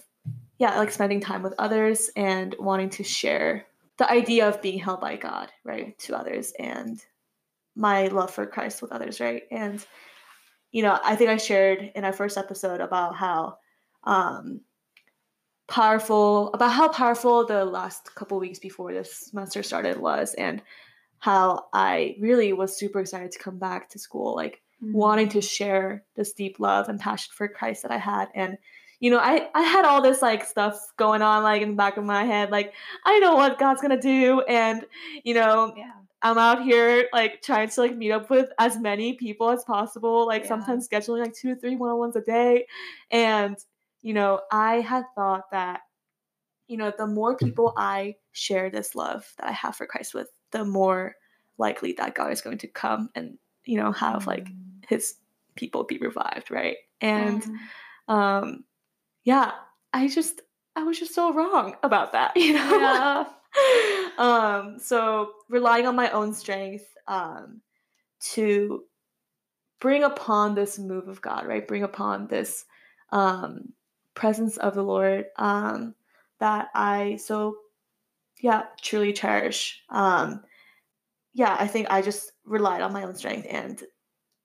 yeah, 0.57 0.77
like 0.77 0.91
spending 0.91 1.19
time 1.19 1.43
with 1.43 1.53
others 1.57 2.09
and 2.15 2.55
wanting 2.59 2.89
to 2.91 3.03
share 3.03 3.65
the 3.97 4.09
idea 4.09 4.47
of 4.47 4.61
being 4.61 4.79
held 4.79 5.01
by 5.01 5.17
God, 5.17 5.51
right, 5.63 5.97
to 5.99 6.17
others 6.17 6.53
and 6.57 7.03
my 7.75 8.07
love 8.07 8.31
for 8.31 8.45
Christ 8.45 8.81
with 8.81 8.91
others, 8.91 9.19
right? 9.19 9.43
And 9.51 9.85
you 10.71 10.81
know, 10.81 10.97
I 11.03 11.15
think 11.15 11.29
I 11.29 11.37
shared 11.37 11.91
in 11.95 12.05
our 12.05 12.13
first 12.13 12.37
episode 12.37 12.81
about 12.81 13.15
how 13.15 13.57
um 14.03 14.61
powerful 15.67 16.53
about 16.53 16.71
how 16.71 16.89
powerful 16.89 17.45
the 17.45 17.63
last 17.65 18.13
couple 18.15 18.39
weeks 18.39 18.59
before 18.59 18.93
this 18.93 19.27
semester 19.29 19.63
started 19.63 19.97
was 19.97 20.33
and 20.33 20.61
how 21.19 21.67
I 21.71 22.17
really 22.19 22.51
was 22.51 22.77
super 22.77 22.99
excited 22.99 23.31
to 23.31 23.39
come 23.39 23.57
back 23.57 23.89
to 23.91 23.99
school, 23.99 24.35
like 24.35 24.61
mm-hmm. 24.83 24.93
wanting 24.93 25.29
to 25.29 25.41
share 25.41 26.03
this 26.15 26.33
deep 26.33 26.59
love 26.59 26.89
and 26.89 26.99
passion 26.99 27.31
for 27.33 27.47
Christ 27.47 27.83
that 27.83 27.91
I 27.91 27.97
had. 27.97 28.27
And, 28.35 28.57
you 28.99 29.09
know, 29.09 29.19
I, 29.19 29.47
I 29.55 29.61
had 29.61 29.85
all 29.85 30.01
this 30.01 30.21
like 30.21 30.43
stuff 30.43 30.77
going 30.97 31.21
on 31.21 31.43
like 31.43 31.61
in 31.61 31.69
the 31.69 31.75
back 31.75 31.95
of 31.95 32.03
my 32.03 32.25
head, 32.25 32.51
like 32.51 32.73
I 33.05 33.19
know 33.19 33.35
what 33.35 33.57
God's 33.57 33.81
gonna 33.81 34.01
do. 34.01 34.41
And, 34.41 34.85
you 35.23 35.33
know, 35.33 35.73
Yeah. 35.77 35.91
I'm 36.21 36.37
out 36.37 36.63
here 36.63 37.07
like 37.13 37.41
trying 37.41 37.69
to 37.69 37.81
like 37.81 37.95
meet 37.95 38.11
up 38.11 38.29
with 38.29 38.49
as 38.59 38.77
many 38.77 39.13
people 39.13 39.49
as 39.49 39.63
possible, 39.63 40.25
like 40.27 40.43
Yeah. 40.43 40.49
sometimes 40.49 40.87
scheduling 40.89 41.21
like 41.21 41.33
two 41.33 41.51
or 41.51 41.55
three 41.55 41.77
one-on-ones 41.77 42.17
a 42.17 42.21
day. 42.21 42.67
And, 43.11 43.57
you 44.03 44.13
know, 44.13 44.41
I 44.51 44.81
had 44.81 45.05
thought 45.15 45.49
that, 45.51 45.81
you 46.67 46.77
know, 46.77 46.93
the 46.95 47.07
more 47.07 47.35
people 47.35 47.73
I 47.77 48.15
share 48.33 48.69
this 48.69 48.93
love 48.95 49.25
that 49.39 49.47
I 49.47 49.51
have 49.53 49.75
for 49.75 49.87
Christ 49.87 50.13
with, 50.13 50.27
the 50.51 50.65
more 50.65 51.15
likely 51.57 51.93
that 51.93 52.13
God 52.15 52.31
is 52.31 52.41
going 52.41 52.59
to 52.59 52.67
come 52.67 53.09
and, 53.15 53.39
you 53.65 53.77
know, 53.77 53.91
have 53.93 54.27
like 54.27 54.45
Mm. 54.49 54.85
his 54.87 55.15
people 55.55 55.83
be 55.85 55.97
revived, 55.97 56.51
right? 56.51 56.77
And 57.01 57.43
um 58.07 58.65
yeah, 59.23 59.53
I 59.93 60.07
just 60.09 60.41
I 60.75 60.83
was 60.83 60.99
just 60.99 61.15
so 61.15 61.33
wrong 61.33 61.75
about 61.83 62.11
that, 62.11 62.35
you 62.37 62.53
know. 62.53 62.77
yeah. 62.79 63.25
um 64.17 64.79
so 64.79 65.31
relying 65.49 65.87
on 65.87 65.95
my 65.95 66.09
own 66.11 66.33
strength 66.33 66.85
um 67.07 67.61
to 68.33 68.83
bring 69.79 70.03
upon 70.03 70.55
this 70.55 70.79
move 70.79 71.07
of 71.07 71.21
God, 71.21 71.45
right? 71.47 71.67
Bring 71.67 71.83
upon 71.83 72.27
this 72.27 72.65
um 73.11 73.73
presence 74.13 74.57
of 74.57 74.75
the 74.75 74.83
Lord 74.83 75.25
um 75.37 75.95
that 76.39 76.69
I 76.73 77.17
so 77.17 77.57
yeah, 78.41 78.63
truly 78.81 79.13
cherish. 79.13 79.83
Um 79.89 80.43
yeah, 81.33 81.55
I 81.59 81.67
think 81.67 81.87
I 81.89 82.01
just 82.01 82.31
relied 82.45 82.81
on 82.81 82.93
my 82.93 83.03
own 83.03 83.15
strength 83.15 83.47
and 83.49 83.81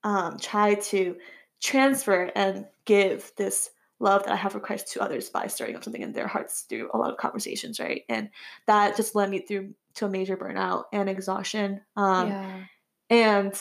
um, 0.03 0.37
try 0.39 0.75
to 0.75 1.15
transfer 1.61 2.31
and 2.35 2.65
give 2.85 3.31
this 3.37 3.69
love 3.99 4.23
that 4.23 4.31
I 4.31 4.37
have 4.37 4.53
for 4.53 4.59
Christ 4.59 4.91
to 4.93 5.01
others 5.01 5.29
by 5.29 5.47
stirring 5.47 5.75
up 5.75 5.83
something 5.83 6.01
in 6.01 6.13
their 6.13 6.27
hearts 6.27 6.61
through 6.61 6.89
a 6.93 6.97
lot 6.97 7.11
of 7.11 7.17
conversations, 7.17 7.79
right? 7.79 8.03
And 8.09 8.29
that 8.65 8.95
just 8.95 9.13
led 9.13 9.29
me 9.29 9.39
through 9.39 9.73
to 9.95 10.05
a 10.05 10.09
major 10.09 10.37
burnout 10.37 10.85
and 10.93 11.09
exhaustion. 11.09 11.81
Um, 11.95 12.29
yeah. 12.29 12.59
And 13.09 13.53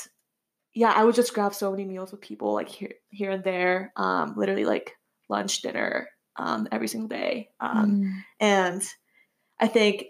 yeah, 0.74 0.92
I 0.94 1.04
would 1.04 1.14
just 1.14 1.34
grab 1.34 1.54
so 1.54 1.70
many 1.70 1.84
meals 1.84 2.12
with 2.12 2.20
people, 2.20 2.54
like 2.54 2.68
here, 2.68 2.92
here 3.10 3.32
and 3.32 3.42
there, 3.42 3.92
um, 3.96 4.34
literally 4.36 4.64
like 4.64 4.96
lunch, 5.28 5.62
dinner, 5.62 6.08
um, 6.36 6.68
every 6.72 6.88
single 6.88 7.08
day. 7.08 7.50
Um, 7.60 8.00
Mm. 8.02 8.24
and 8.40 8.82
I 9.60 9.66
think 9.68 10.04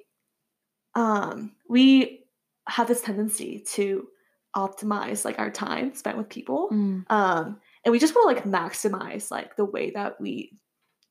um, 0.94 1.52
we 1.68 2.24
have 2.68 2.88
this 2.88 3.00
tendency 3.02 3.61
to 3.74 4.09
optimize 4.57 5.24
like 5.24 5.38
our 5.38 5.50
time 5.50 5.94
spent 5.94 6.16
with 6.16 6.28
people 6.28 6.68
Mm. 6.72 7.04
um 7.11 7.61
and 7.85 7.92
we 7.92 7.98
just 7.98 8.14
want 8.14 8.28
to 8.31 8.35
like 8.35 8.44
maximize 8.72 9.31
like 9.31 9.57
the 9.57 9.64
way 9.64 9.90
that 9.90 10.18
we 10.20 10.59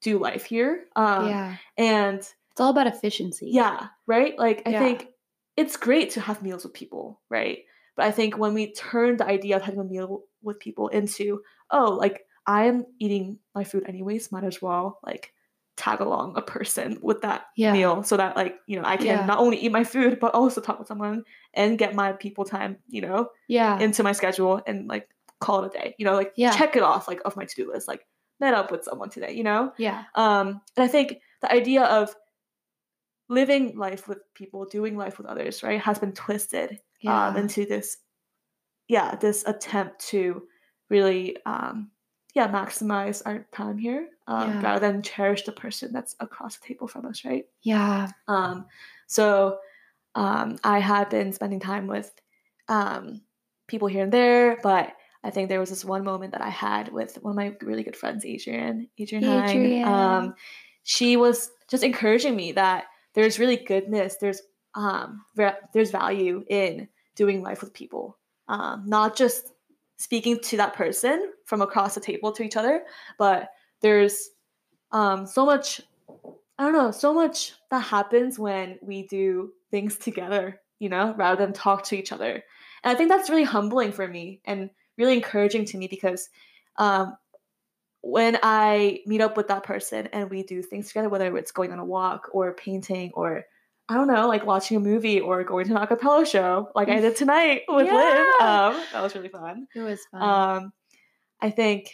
do 0.01 0.17
life 0.17 0.43
here 0.45 0.85
um 0.95 1.27
yeah. 1.29 1.55
and 1.77 2.17
It's 2.19 2.59
all 2.59 2.71
about 2.71 2.87
efficiency. 2.87 3.49
Yeah, 3.53 3.87
right? 4.07 4.37
Like 4.39 4.63
I 4.65 4.71
Yeah. 4.71 4.79
think 4.79 5.07
it's 5.55 5.77
great 5.77 6.09
to 6.11 6.21
have 6.21 6.41
meals 6.41 6.63
with 6.63 6.73
people, 6.73 7.21
right? 7.29 7.59
But 7.95 8.05
I 8.07 8.11
think 8.11 8.37
when 8.37 8.53
we 8.55 8.73
turn 8.73 9.17
the 9.17 9.25
idea 9.27 9.55
of 9.55 9.61
having 9.61 9.79
a 9.79 9.83
meal 9.83 10.23
with 10.41 10.59
people 10.59 10.87
into, 10.89 11.41
oh, 11.71 11.91
like 11.93 12.25
I 12.47 12.65
am 12.65 12.85
eating 12.99 13.39
my 13.55 13.63
food 13.63 13.83
anyways, 13.87 14.31
might 14.31 14.43
as 14.45 14.61
well 14.61 14.99
like 15.03 15.33
tag 15.75 15.99
along 16.01 16.35
a 16.37 16.41
person 16.41 16.97
with 17.01 17.21
that 17.21 17.47
Yeah. 17.55 17.71
meal 17.73 18.03
so 18.03 18.17
that 18.17 18.35
like, 18.35 18.55
you 18.67 18.79
know, 18.79 18.87
I 18.87 18.97
can 18.97 19.05
Yeah. 19.05 19.25
not 19.25 19.39
only 19.39 19.57
eat 19.57 19.71
my 19.71 19.83
food 19.83 20.19
but 20.19 20.33
also 20.33 20.61
talk 20.61 20.79
with 20.79 20.87
someone 20.87 21.23
and 21.53 21.77
get 21.77 21.93
my 21.95 22.13
people 22.13 22.45
time, 22.45 22.79
you 22.87 23.01
know, 23.01 23.29
Yeah. 23.47 23.79
into 23.79 24.01
my 24.03 24.13
schedule 24.13 24.61
and 24.65 24.87
like 24.87 25.09
call 25.39 25.63
it 25.63 25.75
a 25.75 25.79
day. 25.79 25.95
You 25.99 26.05
know, 26.05 26.15
like 26.15 26.33
Yeah. 26.35 26.51
check 26.51 26.75
it 26.75 26.83
off 26.83 27.07
like 27.07 27.21
off 27.25 27.35
my 27.35 27.45
to-do 27.45 27.71
list, 27.71 27.87
like 27.87 28.07
met 28.39 28.53
up 28.55 28.71
with 28.71 28.83
someone 28.83 29.09
today, 29.09 29.33
you 29.33 29.43
know? 29.43 29.73
yeah. 29.77 30.05
Um, 30.15 30.61
and 30.77 30.83
I 30.83 30.87
think 30.87 31.19
the 31.41 31.51
idea 31.51 31.83
of 31.83 32.15
living 33.29 33.77
life 33.77 34.07
with 34.07 34.19
people, 34.33 34.65
doing 34.65 34.95
life 34.97 35.17
with 35.17 35.27
others, 35.27 35.61
right, 35.63 35.81
has 35.81 35.99
been 35.99 36.13
twisted 36.13 36.79
Yeah. 37.01 37.27
um, 37.27 37.37
into 37.37 37.65
this, 37.65 37.97
yeah, 38.87 39.15
this 39.15 39.43
attempt 39.45 39.99
to 40.09 40.47
really, 40.89 41.37
um, 41.45 41.91
yeah, 42.37 42.47
maximize 42.47 43.23
our 43.25 43.47
time 43.51 43.77
here 43.79 44.09
um, 44.27 44.49
Yeah. 44.49 44.61
rather 44.61 44.79
than 44.87 45.01
cherish 45.01 45.41
the 45.43 45.51
person 45.51 45.91
that's 45.91 46.15
across 46.19 46.57
the 46.57 46.67
table 46.67 46.87
from 46.87 47.05
us, 47.07 47.25
right? 47.25 47.45
yeah. 47.63 48.09
Um, 48.27 48.65
so 49.07 49.57
um, 50.13 50.57
I 50.63 50.77
have 50.79 51.09
been 51.09 51.33
spending 51.33 51.59
time 51.59 51.87
with 51.87 52.11
um, 52.67 53.21
people 53.67 53.87
here 53.87 54.03
and 54.03 54.13
there, 54.13 54.57
but 54.61 54.93
I 55.23 55.31
think 55.31 55.49
there 55.49 55.59
was 55.59 55.71
this 55.71 55.83
one 55.83 56.03
moment 56.03 56.31
that 56.33 56.41
I 56.41 56.49
had 56.49 56.91
with 56.93 57.15
one 57.23 57.31
of 57.31 57.35
my 57.35 57.55
really 57.61 57.83
good 57.83 57.95
friends, 57.95 58.23
Adrian. 58.23 58.87
Adrian, 58.99 59.23
Hine. 59.23 59.49
Adrian. 59.49 59.83
Um, 59.87 60.35
she 60.83 61.17
was 61.17 61.49
just 61.71 61.83
encouraging 61.83 62.35
me 62.35 62.51
that 62.53 62.85
there's 63.15 63.39
really 63.39 63.57
goodness, 63.57 64.17
there's 64.21 64.41
um, 64.75 65.25
va- 65.35 65.57
there's 65.73 65.89
value 65.91 66.45
in 66.49 66.87
doing 67.15 67.41
life 67.41 67.61
with 67.61 67.73
people, 67.73 68.15
um, 68.47 68.83
not 68.85 69.17
just 69.17 69.51
speaking 69.97 70.39
to 70.39 70.57
that 70.57 70.73
person 70.73 71.31
from 71.45 71.61
across 71.61 71.95
the 71.95 72.01
table 72.01 72.31
to 72.31 72.43
each 72.43 72.55
other, 72.55 72.83
but 73.17 73.49
there's 73.81 74.29
um, 74.91 75.25
so 75.25 75.45
much 75.45 75.81
I 76.59 76.63
don't 76.63 76.73
know, 76.73 76.91
so 76.91 77.13
much 77.13 77.53
that 77.69 77.81
happens 77.81 78.39
when 78.39 78.79
we 78.81 79.03
do 79.03 79.51
things 79.69 79.97
together, 79.97 80.59
you 80.79 80.89
know, 80.89 81.13
rather 81.15 81.45
than 81.45 81.53
talk 81.53 81.83
to 81.85 81.97
each 81.97 82.11
other. 82.11 82.43
And 82.83 82.91
I 82.91 82.95
think 82.95 83.09
that's 83.09 83.29
really 83.29 83.43
humbling 83.43 83.91
for 83.91 84.07
me 84.07 84.41
and 84.45 84.71
really 84.97 85.13
encouraging 85.13 85.65
to 85.65 85.77
me 85.77 85.87
because 85.87 86.29
um, 86.77 87.15
when 88.01 88.39
I 88.41 89.01
meet 89.05 89.21
up 89.21 89.37
with 89.37 89.49
that 89.49 89.63
person 89.63 90.07
and 90.07 90.29
we 90.31 90.41
do 90.43 90.63
things 90.63 90.87
together, 90.87 91.09
whether 91.09 91.35
it's 91.37 91.51
going 91.51 91.71
on 91.71 91.79
a 91.79 91.85
walk 91.85 92.29
or 92.31 92.53
painting 92.53 93.11
or 93.13 93.45
I 93.89 93.93
don't 93.93 94.07
know, 94.07 94.27
like 94.27 94.45
watching 94.45 94.77
a 94.77 94.81
movie 94.81 95.19
or 95.19 95.43
going 95.43 95.67
to 95.67 95.75
an 95.75 95.81
a 95.81 95.87
cappella 95.87 96.25
show, 96.25 96.69
like 96.75 96.89
I 96.89 96.99
did 96.99 97.15
tonight 97.17 97.61
with 97.67 97.85
Liv. 97.85 97.93
Yeah. 97.93 98.71
Um, 98.73 98.83
that 98.91 99.01
was 99.01 99.15
really 99.15 99.29
fun. 99.29 99.67
It 99.73 99.79
was 99.79 100.01
fun. 100.11 100.21
Um, 100.21 100.73
I 101.41 101.49
think, 101.49 101.93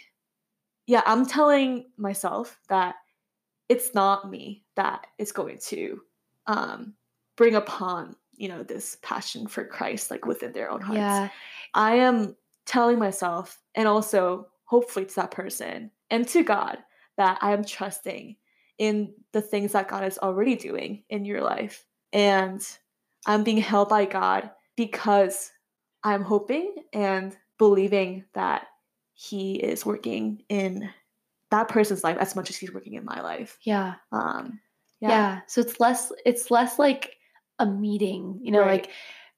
yeah, 0.87 1.01
I'm 1.05 1.25
telling 1.25 1.85
myself 1.97 2.59
that 2.69 2.95
it's 3.69 3.93
not 3.93 4.29
me 4.29 4.63
that 4.75 5.05
is 5.17 5.31
going 5.31 5.59
to 5.67 6.01
um, 6.47 6.93
bring 7.35 7.55
upon, 7.55 8.15
you 8.35 8.47
know, 8.47 8.63
this 8.63 8.97
passion 9.01 9.47
for 9.47 9.63
Christ, 9.63 10.09
like 10.09 10.25
within 10.25 10.51
their 10.51 10.71
own 10.71 10.81
hearts. 10.81 10.97
yeah. 10.97 11.29
I 11.75 11.95
am 11.95 12.35
telling 12.65 12.97
myself, 12.97 13.59
and 13.75 13.87
also 13.87 14.47
hopefully 14.65 15.05
to 15.05 15.15
that 15.15 15.31
person 15.31 15.91
and 16.09 16.27
to 16.29 16.43
God, 16.43 16.79
that 17.17 17.37
I 17.41 17.53
am 17.53 17.63
trusting 17.63 18.35
in 18.77 19.13
the 19.31 19.41
things 19.41 19.71
that 19.73 19.87
God 19.87 20.03
is 20.05 20.17
already 20.17 20.55
doing 20.55 21.03
in 21.09 21.25
your 21.25 21.41
life. 21.41 21.85
And 22.11 22.65
I'm 23.25 23.43
being 23.43 23.57
held 23.57 23.89
by 23.89 24.05
God 24.05 24.51
because 24.75 25.51
I'm 26.03 26.23
hoping 26.23 26.75
and 26.91 27.35
believing 27.57 28.25
that 28.33 28.67
He 29.13 29.55
is 29.55 29.85
working 29.85 30.43
in 30.49 30.89
that 31.51 31.67
person's 31.67 32.03
life 32.03 32.17
as 32.17 32.35
much 32.35 32.49
as 32.49 32.57
He's 32.57 32.73
working 32.73 32.93
in 32.93 33.05
my 33.05 33.21
life. 33.21 33.57
Yeah. 33.63 33.95
Um, 34.11 34.59
yeah 34.99 35.09
yeah. 35.09 35.39
so 35.47 35.59
it's 35.61 35.79
less 35.79 36.11
it's 36.25 36.49
less 36.49 36.79
like 36.79 37.17
a 37.59 37.65
meeting 37.65 38.39
you 38.41 38.51
know 38.51 38.61
Right. 38.61 38.83
like 38.83 38.89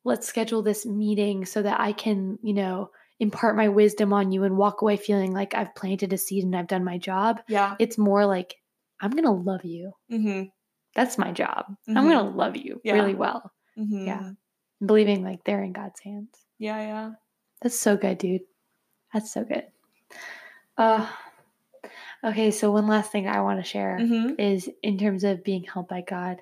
let's 0.04 0.28
schedule 0.28 0.62
this 0.62 0.86
meeting 0.86 1.44
so 1.44 1.62
that 1.64 1.80
i 1.80 1.92
can 1.92 2.38
you 2.44 2.54
know 2.54 2.92
impart 3.20 3.56
my 3.56 3.68
wisdom 3.70 4.14
on 4.14 4.32
you 4.32 4.44
and 4.44 4.58
walk 4.58 4.82
away 4.84 4.96
feeling 4.96 5.34
like 5.34 5.56
i've 5.56 5.74
planted 5.74 6.14
a 6.14 6.18
seed 6.20 6.44
and 6.44 6.56
i've 6.56 6.68
done 6.68 6.84
my 6.84 6.98
job 7.00 7.42
Yeah. 7.48 7.76
it's 7.80 7.98
more 7.98 8.26
like 8.28 8.56
i'm 9.02 9.12
gonna 9.12 9.32
love 9.32 9.64
you 9.66 9.92
Mm-hmm. 10.12 10.44
that's 10.96 11.18
my 11.18 11.32
job 11.32 11.66
i'm 11.88 11.96
Mhm. 11.96 12.12
gonna 12.12 12.30
love 12.30 12.56
you 12.58 12.82
Yeah. 12.84 12.94
really 12.94 13.16
well 13.16 13.52
Mm-hmm. 13.78 14.08
Yeah. 14.08 14.32
believing 14.86 15.24
like 15.24 15.44
they're 15.44 15.64
in 15.64 15.74
god's 15.74 16.00
hands 16.00 16.30
Yeah. 16.60 16.80
Yeah. 16.80 17.12
that's 17.62 17.78
so 17.80 17.98
good 17.98 18.18
dude 18.18 18.42
that's 19.14 19.32
so 19.32 19.44
good 19.44 19.66
uh 20.78 21.08
okay 22.24 22.52
so 22.52 22.72
one 22.72 22.88
last 22.88 23.12
thing 23.12 23.28
i 23.28 23.42
want 23.42 23.60
to 23.60 23.64
share 23.70 23.98
Mm-hmm. 24.02 24.40
is 24.40 24.70
in 24.84 24.98
terms 24.98 25.24
of 25.24 25.44
being 25.44 25.64
held 25.64 25.88
by 25.88 26.02
God. 26.02 26.42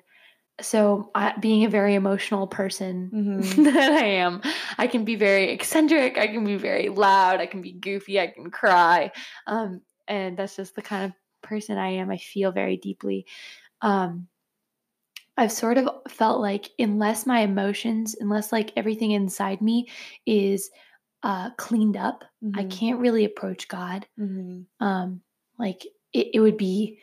So, 0.60 1.10
I, 1.16 1.34
being 1.36 1.64
a 1.64 1.68
very 1.68 1.94
emotional 1.94 2.46
person 2.46 3.10
Mhm. 3.12 3.64
that 3.74 3.90
I 3.92 4.06
am, 4.22 4.40
I 4.78 4.86
can 4.86 5.04
be 5.04 5.16
very 5.16 5.50
eccentric. 5.50 6.16
I 6.16 6.28
can 6.28 6.44
be 6.44 6.54
very 6.54 6.88
loud. 6.90 7.40
I 7.40 7.46
can 7.46 7.60
be 7.60 7.72
goofy. 7.72 8.20
I 8.20 8.28
can 8.28 8.52
cry. 8.52 9.10
Um, 9.48 9.80
and 10.06 10.36
that's 10.36 10.54
just 10.54 10.76
the 10.76 10.82
kind 10.82 11.06
of 11.06 11.12
person 11.44 11.78
I 11.78 11.90
am. 11.90 12.10
I 12.10 12.18
feel 12.18 12.52
very 12.52 12.76
deeply. 12.76 13.26
Um, 13.82 14.28
I've 15.36 15.52
sort 15.52 15.78
of 15.78 15.88
felt 16.08 16.40
like, 16.40 16.70
unless 16.78 17.26
my 17.26 17.40
emotions, 17.40 18.14
unless 18.20 18.52
like 18.52 18.72
everything 18.76 19.10
inside 19.12 19.60
me 19.60 19.88
is 20.26 20.70
uh, 21.22 21.50
cleaned 21.58 21.96
up, 21.96 22.24
I 22.54 22.64
Mhm. 22.64 22.70
can't 22.70 23.00
really 23.00 23.24
approach 23.24 23.68
God 23.68 24.06
Mm-hmm. 24.18 24.62
um 24.80 25.22
like 25.58 25.84
it, 26.12 26.28
it 26.34 26.40
would 26.40 26.56
be 26.56 27.00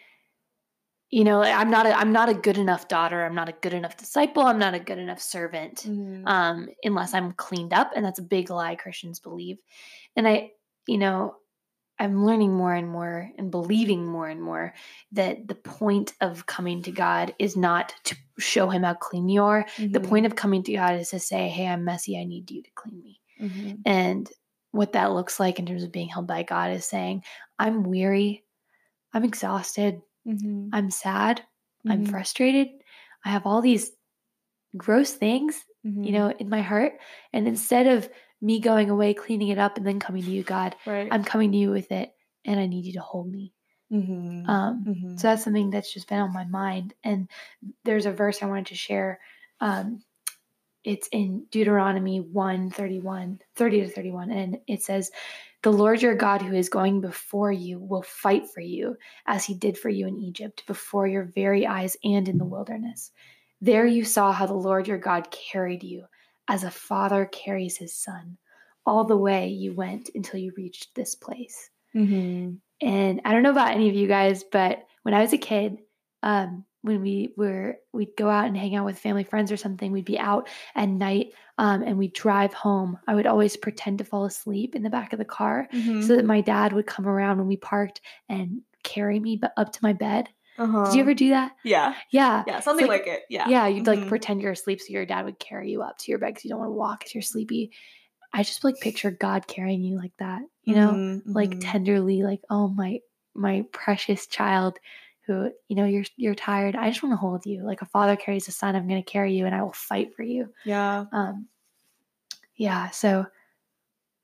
you 1.10 1.24
know 1.24 1.42
i'm 1.42 1.70
not 1.70 1.86
a 1.86 1.94
i'm 1.98 2.12
not 2.12 2.30
a 2.30 2.34
good 2.34 2.58
enough 2.58 2.88
daughter 2.88 3.24
i'm 3.26 3.36
not 3.36 3.50
a 3.50 3.56
good 3.62 3.74
enough 3.74 3.98
disciple 3.98 4.44
i'm 4.44 4.60
not 4.60 4.74
a 4.74 4.80
good 4.80 4.98
enough 4.98 5.20
servant 5.22 5.88
Mm-hmm. 5.88 6.28
um 6.28 6.70
unless 6.84 7.14
i'm 7.14 7.34
cleaned 7.34 7.74
up 7.74 7.92
and 7.96 8.06
that's 8.06 8.20
a 8.20 8.24
big 8.24 8.50
lie 8.50 8.76
christians 8.76 9.20
believe 9.20 9.58
and 10.16 10.28
i 10.28 10.52
you 10.88 10.98
know 10.98 11.36
i'm 12.02 12.26
learning 12.26 12.54
more 12.54 12.74
and 12.74 12.90
more 12.90 13.32
and 13.38 13.52
believing 13.52 14.06
more 14.06 14.28
and 14.28 14.42
more 14.42 14.74
that 15.14 15.48
the 15.48 15.56
point 15.56 16.14
of 16.22 16.46
coming 16.48 16.82
to 16.84 16.92
god 16.92 17.34
is 17.40 17.56
not 17.58 17.94
to 18.04 18.16
show 18.40 18.70
him 18.70 18.84
how 18.84 18.94
clean 18.96 19.30
you 19.30 19.44
are 19.44 19.66
the 19.94 20.00
Mhm. 20.00 20.10
point 20.10 20.26
of 20.26 20.36
coming 20.36 20.64
to 20.64 20.74
god 20.74 20.96
is 21.00 21.10
to 21.12 21.20
say 21.20 21.50
hey 21.50 21.68
i'm 21.68 21.86
messy 21.86 22.20
i 22.20 22.26
need 22.26 22.52
you 22.52 22.64
to 22.64 22.72
clean 22.76 23.02
me 23.04 23.22
Mhm. 23.40 23.86
and 23.86 24.30
what 24.72 24.94
that 24.94 25.12
looks 25.14 25.40
like 25.40 25.60
in 25.60 25.66
terms 25.66 25.84
of 25.84 25.92
being 25.92 26.10
held 26.10 26.28
by 26.28 26.44
God 26.44 26.72
is 26.72 26.86
saying, 26.86 27.24
I'm 27.60 27.84
weary, 27.84 28.46
I'm 29.14 29.24
exhausted, 29.26 30.02
Mhm. 30.26 30.74
I'm 30.74 30.92
sad, 30.92 31.44
I'm 31.90 32.04
Mhm. 32.04 32.06
frustrated, 32.06 32.70
I 33.26 33.30
have 33.30 33.46
all 33.48 33.62
these 33.62 33.92
gross 34.78 35.14
things, 35.14 35.66
you 36.02 36.12
Mhm. 36.12 36.14
know, 36.14 36.32
in 36.32 36.50
my 36.50 36.62
heart. 36.62 36.94
And 37.34 37.48
instead 37.48 37.88
of 37.88 38.10
me 38.42 38.60
going 38.60 38.90
away, 38.90 39.14
cleaning 39.14 39.50
it 39.50 39.58
up, 39.60 39.78
and 39.78 39.86
then 39.86 40.00
coming 40.00 40.24
to 40.24 40.32
you, 40.32 40.44
God, 40.44 40.76
right. 40.86 41.08
I'm 41.12 41.24
coming 41.24 41.52
to 41.52 41.58
you 41.58 41.70
with 41.72 41.92
it, 41.92 42.14
and 42.46 42.60
I 42.60 42.66
need 42.66 42.86
you 42.86 42.94
to 42.94 43.02
hold 43.02 43.32
me. 43.32 43.54
Mhm. 43.92 44.48
Um, 44.48 44.86
Mhm. 44.86 45.20
So 45.20 45.28
that's 45.28 45.44
something 45.44 45.70
that's 45.70 45.94
just 45.94 46.08
been 46.08 46.20
on 46.20 46.34
my 46.34 46.46
mind. 46.46 46.94
And 47.04 47.30
there's 47.84 48.06
a 48.06 48.12
verse 48.12 48.42
I 48.42 48.48
wanted 48.48 48.68
to 48.68 48.76
share. 48.76 49.20
Um, 49.60 50.04
it's 50.84 51.08
in 51.12 51.46
Deuteronomy 51.52 52.22
1 52.22 52.72
31, 52.72 53.40
30 53.56 53.82
to 53.82 53.88
31. 53.90 54.32
And 54.32 54.60
it 54.68 54.82
says, 54.82 55.12
The 55.62 55.72
Lord 55.72 56.02
your 56.02 56.16
God, 56.16 56.42
who 56.42 56.56
is 56.56 56.70
going 56.70 57.02
before 57.02 57.52
you, 57.52 57.78
will 57.80 58.02
fight 58.02 58.50
for 58.50 58.62
you 58.62 58.98
as 59.28 59.46
he 59.46 59.54
did 59.54 59.78
for 59.78 59.90
you 59.90 60.08
in 60.08 60.18
Egypt, 60.18 60.64
before 60.66 61.06
your 61.08 61.26
very 61.26 61.68
eyes 61.68 61.98
and 62.04 62.28
in 62.28 62.40
the 62.40 62.46
wilderness. 62.46 63.12
There 63.60 63.86
you 63.86 64.04
saw 64.04 64.32
how 64.32 64.48
the 64.48 64.56
Lord 64.56 64.88
your 64.88 64.98
God 64.98 65.30
carried 65.30 65.84
you 65.84 66.06
as 66.48 66.64
a 66.64 66.72
father 66.72 67.26
carries 67.26 67.78
his 67.78 67.94
son, 67.96 68.38
all 68.86 69.04
the 69.06 69.18
way 69.18 69.48
you 69.50 69.74
went 69.74 70.10
until 70.16 70.40
you 70.40 70.54
reached 70.58 70.96
this 70.96 71.16
place. 71.16 71.70
Mhm. 71.94 72.62
And 72.82 73.22
I 73.26 73.32
don't 73.32 73.44
know 73.44 73.52
about 73.52 73.72
any 73.72 73.90
of 73.90 73.96
you 73.96 74.08
guys, 74.08 74.44
but 74.44 74.86
when 75.04 75.14
I 75.14 75.22
was 75.22 75.34
a 75.34 75.38
kid, 75.38 75.78
um, 76.24 76.66
when 76.84 77.02
we 77.02 77.34
were 77.38 77.78
we'd 77.94 78.16
go 78.18 78.28
out 78.28 78.46
and 78.48 78.58
hang 78.58 78.74
out 78.76 78.86
with 78.86 78.98
family 78.98 79.24
friends 79.24 79.52
or 79.52 79.58
something, 79.58 79.92
we'd 79.92 80.06
be 80.06 80.18
out 80.18 80.50
at 80.76 80.90
night 80.90 81.34
um, 81.60 81.84
and 81.84 81.98
we'd 81.98 82.14
drive 82.14 82.54
home. 82.54 82.98
I 83.08 83.14
would 83.14 83.28
always 83.28 83.56
pretend 83.56 84.00
to 84.00 84.04
fall 84.04 84.26
asleep 84.26 84.76
in 84.76 84.82
the 84.82 84.90
back 84.90 85.14
of 85.14 85.20
the 85.20 85.26
car 85.26 85.70
Mhm. 85.74 86.02
so 86.02 86.16
that 86.16 86.26
my 86.26 86.42
dad 86.42 86.74
would 86.74 86.88
come 86.88 87.08
around 87.08 87.38
when 87.38 87.48
we 87.48 87.58
parked 87.58 88.02
and 88.30 88.62
carry 88.84 89.20
me 89.20 89.40
up 89.58 89.72
to 89.74 89.80
my 89.84 89.94
bed. 89.94 90.30
Uh-huh. 90.58 90.86
Did 90.86 90.96
you 90.96 91.02
ever 91.02 91.14
do 91.14 91.30
that? 91.30 91.54
Yeah. 91.64 91.96
Yeah. 92.12 92.44
Yeah. 92.48 92.60
Something 92.60 92.88
like- 92.88 93.06
like, 93.06 93.08
it. 93.16 93.24
Yeah. 93.30 93.48
Yeah, 93.48 93.68
you'd 93.68 93.88
like 93.88 94.00
Mhm. 94.00 94.08
pretend 94.08 94.42
you're 94.42 94.52
asleep 94.52 94.80
so 94.82 94.92
your 94.92 95.06
dad 95.06 95.26
would 95.26 95.40
carry 95.40 95.72
you 95.72 95.82
up 95.82 95.98
to 96.00 96.12
your 96.12 96.20
bed 96.20 96.28
because 96.30 96.44
you 96.46 96.50
don't 96.50 96.60
want 96.60 96.70
to 96.70 96.74
walk 96.76 97.00
because 97.00 97.16
you're 97.16 97.22
sleepy. 97.22 97.72
I 98.34 98.44
just 98.44 98.64
like 98.64 98.80
picture 98.80 99.12
God 99.12 99.48
carrying 99.48 99.84
you 99.84 99.98
like 99.98 100.14
that, 100.20 100.42
you 100.64 100.76
know? 100.76 100.92
Mhm, 100.94 101.22
like 101.26 101.50
mhm. 101.52 101.60
tenderly 101.62 102.24
like 102.24 102.42
oh 102.50 102.68
my 102.70 103.00
my 103.34 103.66
precious 103.72 104.28
child 104.28 104.78
who 105.28 105.52
you 105.68 105.76
know, 105.76 105.86
you're 105.86 106.06
you're 106.18 106.36
tired. 106.36 106.76
I 106.76 106.90
just 106.90 107.04
want 107.04 107.14
to 107.14 107.18
hold 107.18 107.46
you. 107.46 107.64
Like 107.64 107.82
a 107.82 107.86
father 107.86 108.16
carries 108.16 108.48
a 108.48 108.52
son, 108.52 108.76
I'm 108.76 108.88
going 108.88 109.04
to 109.04 109.10
carry 109.12 109.34
you 109.36 109.46
and 109.46 109.54
I 109.56 109.62
will 109.64 109.74
fight 109.74 110.16
for 110.16 110.24
you. 110.24 110.54
Yeah. 110.66 111.06
Um 111.12 111.48
yeah, 112.56 112.90
so 112.92 113.26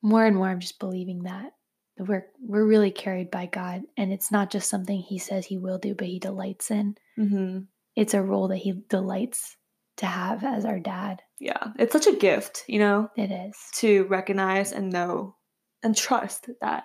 more 0.01 0.25
and 0.25 0.35
more 0.35 0.47
I'm 0.47 0.59
just 0.59 0.79
believing 0.79 1.23
that 1.23 1.53
we're 1.99 2.27
we're 2.39 2.65
really 2.65 2.91
carried 2.91 3.31
by 3.31 3.45
God 3.47 3.83
and 3.97 4.11
it's 4.13 4.31
not 4.31 4.51
just 4.51 4.69
something 4.69 4.99
he 4.99 5.17
says 5.17 5.45
he 5.45 5.57
will 5.57 5.77
do 5.79 5.95
but 5.95 6.07
he 6.07 6.19
delights 6.19 6.69
in. 6.71 6.95
hmm 7.15 7.59
It's 7.95 8.13
a 8.13 8.21
role 8.21 8.49
that 8.49 8.57
he 8.57 8.73
delights 8.89 9.57
to 9.97 10.05
have 10.05 10.43
as 10.43 10.63
our 10.65 10.79
dad. 10.79 11.21
Yeah. 11.39 11.71
It's 11.79 11.93
such 11.93 12.07
a 12.07 12.15
gift, 12.15 12.63
you 12.67 12.79
know, 12.79 13.09
It 13.17 13.31
is. 13.31 13.57
to 13.75 14.03
recognize 14.05 14.71
and 14.71 14.91
know 14.91 15.35
and 15.83 15.95
trust 15.95 16.49
that 16.61 16.83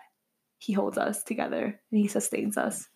he 0.58 0.72
holds 0.72 0.96
us 0.98 1.22
together 1.24 1.64
and 1.64 2.00
he 2.00 2.08
sustains 2.08 2.56
us. 2.56 2.88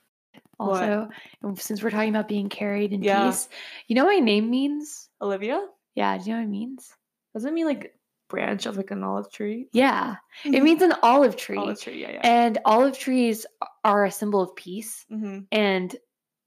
Also, 0.59 1.09
and 1.43 1.59
since 1.59 1.83
we're 1.83 1.91
talking 1.91 2.09
about 2.09 2.29
being 2.29 2.49
carried 2.49 2.93
in 2.93 3.03
Yeah. 3.03 3.29
peace, 3.31 3.49
you 3.89 3.95
know 3.97 4.05
what 4.07 4.15
my 4.19 4.25
name 4.25 4.49
means? 4.51 5.09
Olivia? 5.21 5.61
Yeah, 5.95 6.17
do 6.17 6.25
you 6.25 6.31
know 6.33 6.39
what 6.41 6.47
it 6.47 6.51
means? 6.51 6.89
Doesn't 7.35 7.51
it 7.51 7.53
mean 7.55 7.67
like 7.67 7.93
branch 8.29 8.67
of 8.67 8.77
like 8.77 8.91
an 8.91 9.03
olive 9.05 9.31
tree? 9.31 9.69
Yeah, 9.73 10.17
it 10.45 10.63
means 10.63 10.83
an 10.83 10.95
olive 11.03 11.37
tree. 11.37 11.57
olive 11.59 11.81
tree, 11.81 12.01
yeah, 12.01 12.13
yeah. 12.13 12.21
And 12.23 12.59
olive 12.65 12.99
trees 12.99 13.47
are 13.85 14.05
a 14.05 14.11
symbol 14.11 14.41
of 14.43 14.55
peace. 14.57 15.05
hmm 15.09 15.41
And 15.53 15.95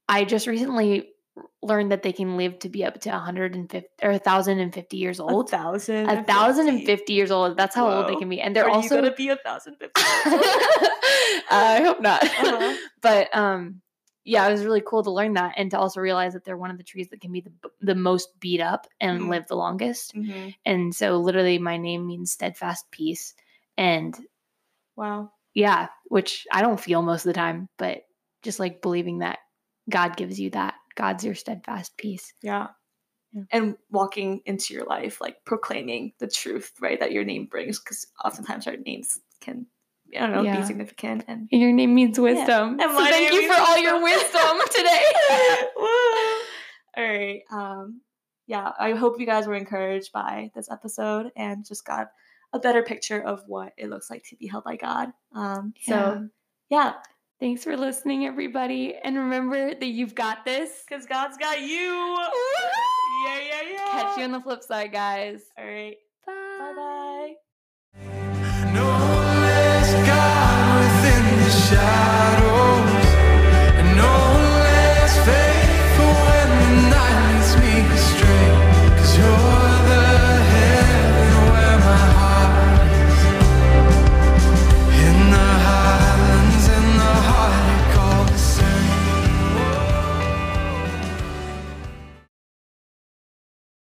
I 0.08 0.24
just 0.24 0.46
recently 0.46 1.10
learned 1.62 1.92
that 1.92 2.02
they 2.02 2.12
can 2.12 2.36
live 2.36 2.58
to 2.58 2.68
be 2.68 2.84
up 2.84 3.00
to 3.00 3.08
150 3.10 3.86
or 4.02 4.10
1,050 4.10 4.96
years 4.96 5.20
A 5.20 5.22
old. 5.22 5.48
thousand. 5.48 6.10
A 6.10 6.22
thousand 6.24 6.68
and 6.68 6.84
fifty 6.84 7.12
years 7.14 7.30
old. 7.30 7.56
That's 7.56 7.74
how 7.74 7.88
old 7.88 8.08
they 8.08 8.16
can 8.16 8.28
be. 8.28 8.40
And 8.40 8.54
they're 8.54 8.64
Are 8.66 8.70
also. 8.70 8.96
gonna 8.96 9.14
be 9.14 9.28
a 9.28 9.36
thousand 9.36 9.76
fifty? 9.76 10.00
years 10.00 10.26
old? 10.34 10.42
I 11.50 11.80
hope 11.84 12.00
not. 12.00 12.22
Uh-huh. 12.24 12.76
But 13.02 13.34
um, 13.34 13.80
yeah, 14.24 14.46
it 14.48 14.52
was 14.52 14.64
really 14.64 14.82
cool 14.86 15.02
to 15.04 15.10
learn 15.10 15.34
that 15.34 15.54
and 15.56 15.70
to 15.72 15.78
also 15.78 16.00
realize 16.00 16.32
that 16.34 16.44
they're 16.44 16.56
one 16.58 16.70
of 16.70 16.78
the 16.78 16.84
trees 16.84 17.08
that 17.10 17.20
can 17.20 17.32
be 17.32 17.40
the 17.42 17.52
the 17.80 17.94
most 17.94 18.38
beat 18.40 18.60
up 18.60 18.86
and 19.00 19.28
Mhm. 19.28 19.30
live 19.30 19.46
the 19.48 19.56
longest. 19.56 20.14
Mhm. 20.14 20.54
And 20.66 20.94
so, 20.94 21.18
literally, 21.18 21.58
my 21.58 21.76
name 21.78 22.06
means 22.06 22.32
steadfast 22.32 22.90
peace. 22.92 23.34
And 23.78 24.18
Wow. 24.96 25.32
yeah, 25.54 25.88
which 26.08 26.46
I 26.52 26.62
don't 26.62 26.80
feel 26.80 27.02
most 27.02 27.24
of 27.26 27.30
the 27.30 27.32
time, 27.34 27.68
but 27.76 28.02
just 28.42 28.60
like 28.60 28.82
believing 28.82 29.18
that 29.18 29.38
God 29.88 30.16
gives 30.16 30.38
you 30.38 30.50
that. 30.50 30.74
God's 30.94 31.24
your 31.24 31.34
steadfast 31.34 31.96
peace. 31.96 32.32
Yeah. 32.42 32.68
Yeah. 33.32 33.44
And 33.52 33.76
walking 33.90 34.42
into 34.46 34.74
your 34.74 34.84
life, 34.84 35.20
like 35.20 35.44
proclaiming 35.44 36.12
the 36.20 36.28
truth, 36.28 36.72
right, 36.80 37.00
that 37.00 37.12
your 37.12 37.24
name 37.24 37.46
brings, 37.46 37.80
because 37.80 38.06
oftentimes 38.24 38.66
our 38.66 38.76
names 38.76 39.18
can, 39.40 39.66
I 40.16 40.20
don't 40.20 40.32
know, 40.32 40.42
Yeah. 40.42 40.60
be 40.60 40.66
significant. 40.66 41.24
And 41.28 41.48
your 41.50 41.72
name 41.72 41.94
means 41.94 42.18
wisdom. 42.18 42.80
And 42.80 42.90
So 42.92 43.04
thank 43.04 43.32
you 43.32 43.52
for 43.52 43.60
all 43.60 43.78
your 43.78 44.02
wisdom 44.02 44.58
today. 44.70 45.02
All 46.96 47.04
right. 47.04 47.42
Um, 47.52 48.00
yeah, 48.46 48.72
I 48.78 48.92
hope 48.92 49.20
you 49.20 49.26
guys 49.26 49.46
were 49.46 49.54
encouraged 49.54 50.12
by 50.12 50.50
this 50.54 50.70
episode 50.70 51.30
and 51.36 51.64
just 51.66 51.84
got 51.84 52.08
a 52.52 52.58
better 52.58 52.82
picture 52.82 53.20
of 53.20 53.42
what 53.46 53.72
it 53.76 53.88
looks 53.88 54.10
like 54.10 54.24
to 54.30 54.36
be 54.36 54.46
held 54.48 54.64
by 54.64 54.76
God. 54.76 55.12
Um, 55.34 55.72
so, 55.82 56.28
yeah, 56.68 56.94
Thanks 57.38 57.64
for 57.64 57.74
listening, 57.74 58.26
everybody. 58.26 58.96
And 59.02 59.16
remember 59.16 59.74
that 59.74 59.86
you've 59.86 60.14
got 60.14 60.44
this. 60.44 60.84
because 60.86 61.06
God's 61.06 61.38
got 61.38 61.58
you. 61.62 61.66
Yeah, 63.24 63.40
yeah, 63.40 63.62
yeah. 63.72 63.86
Catch 63.92 64.18
you 64.18 64.24
on 64.24 64.32
the 64.32 64.40
flip 64.42 64.62
side, 64.62 64.92
guys. 64.92 65.40
All 65.56 65.64
right. 65.64 65.96
Bye. 66.26 66.32
Bye 66.58 66.72
shadow 71.70 72.39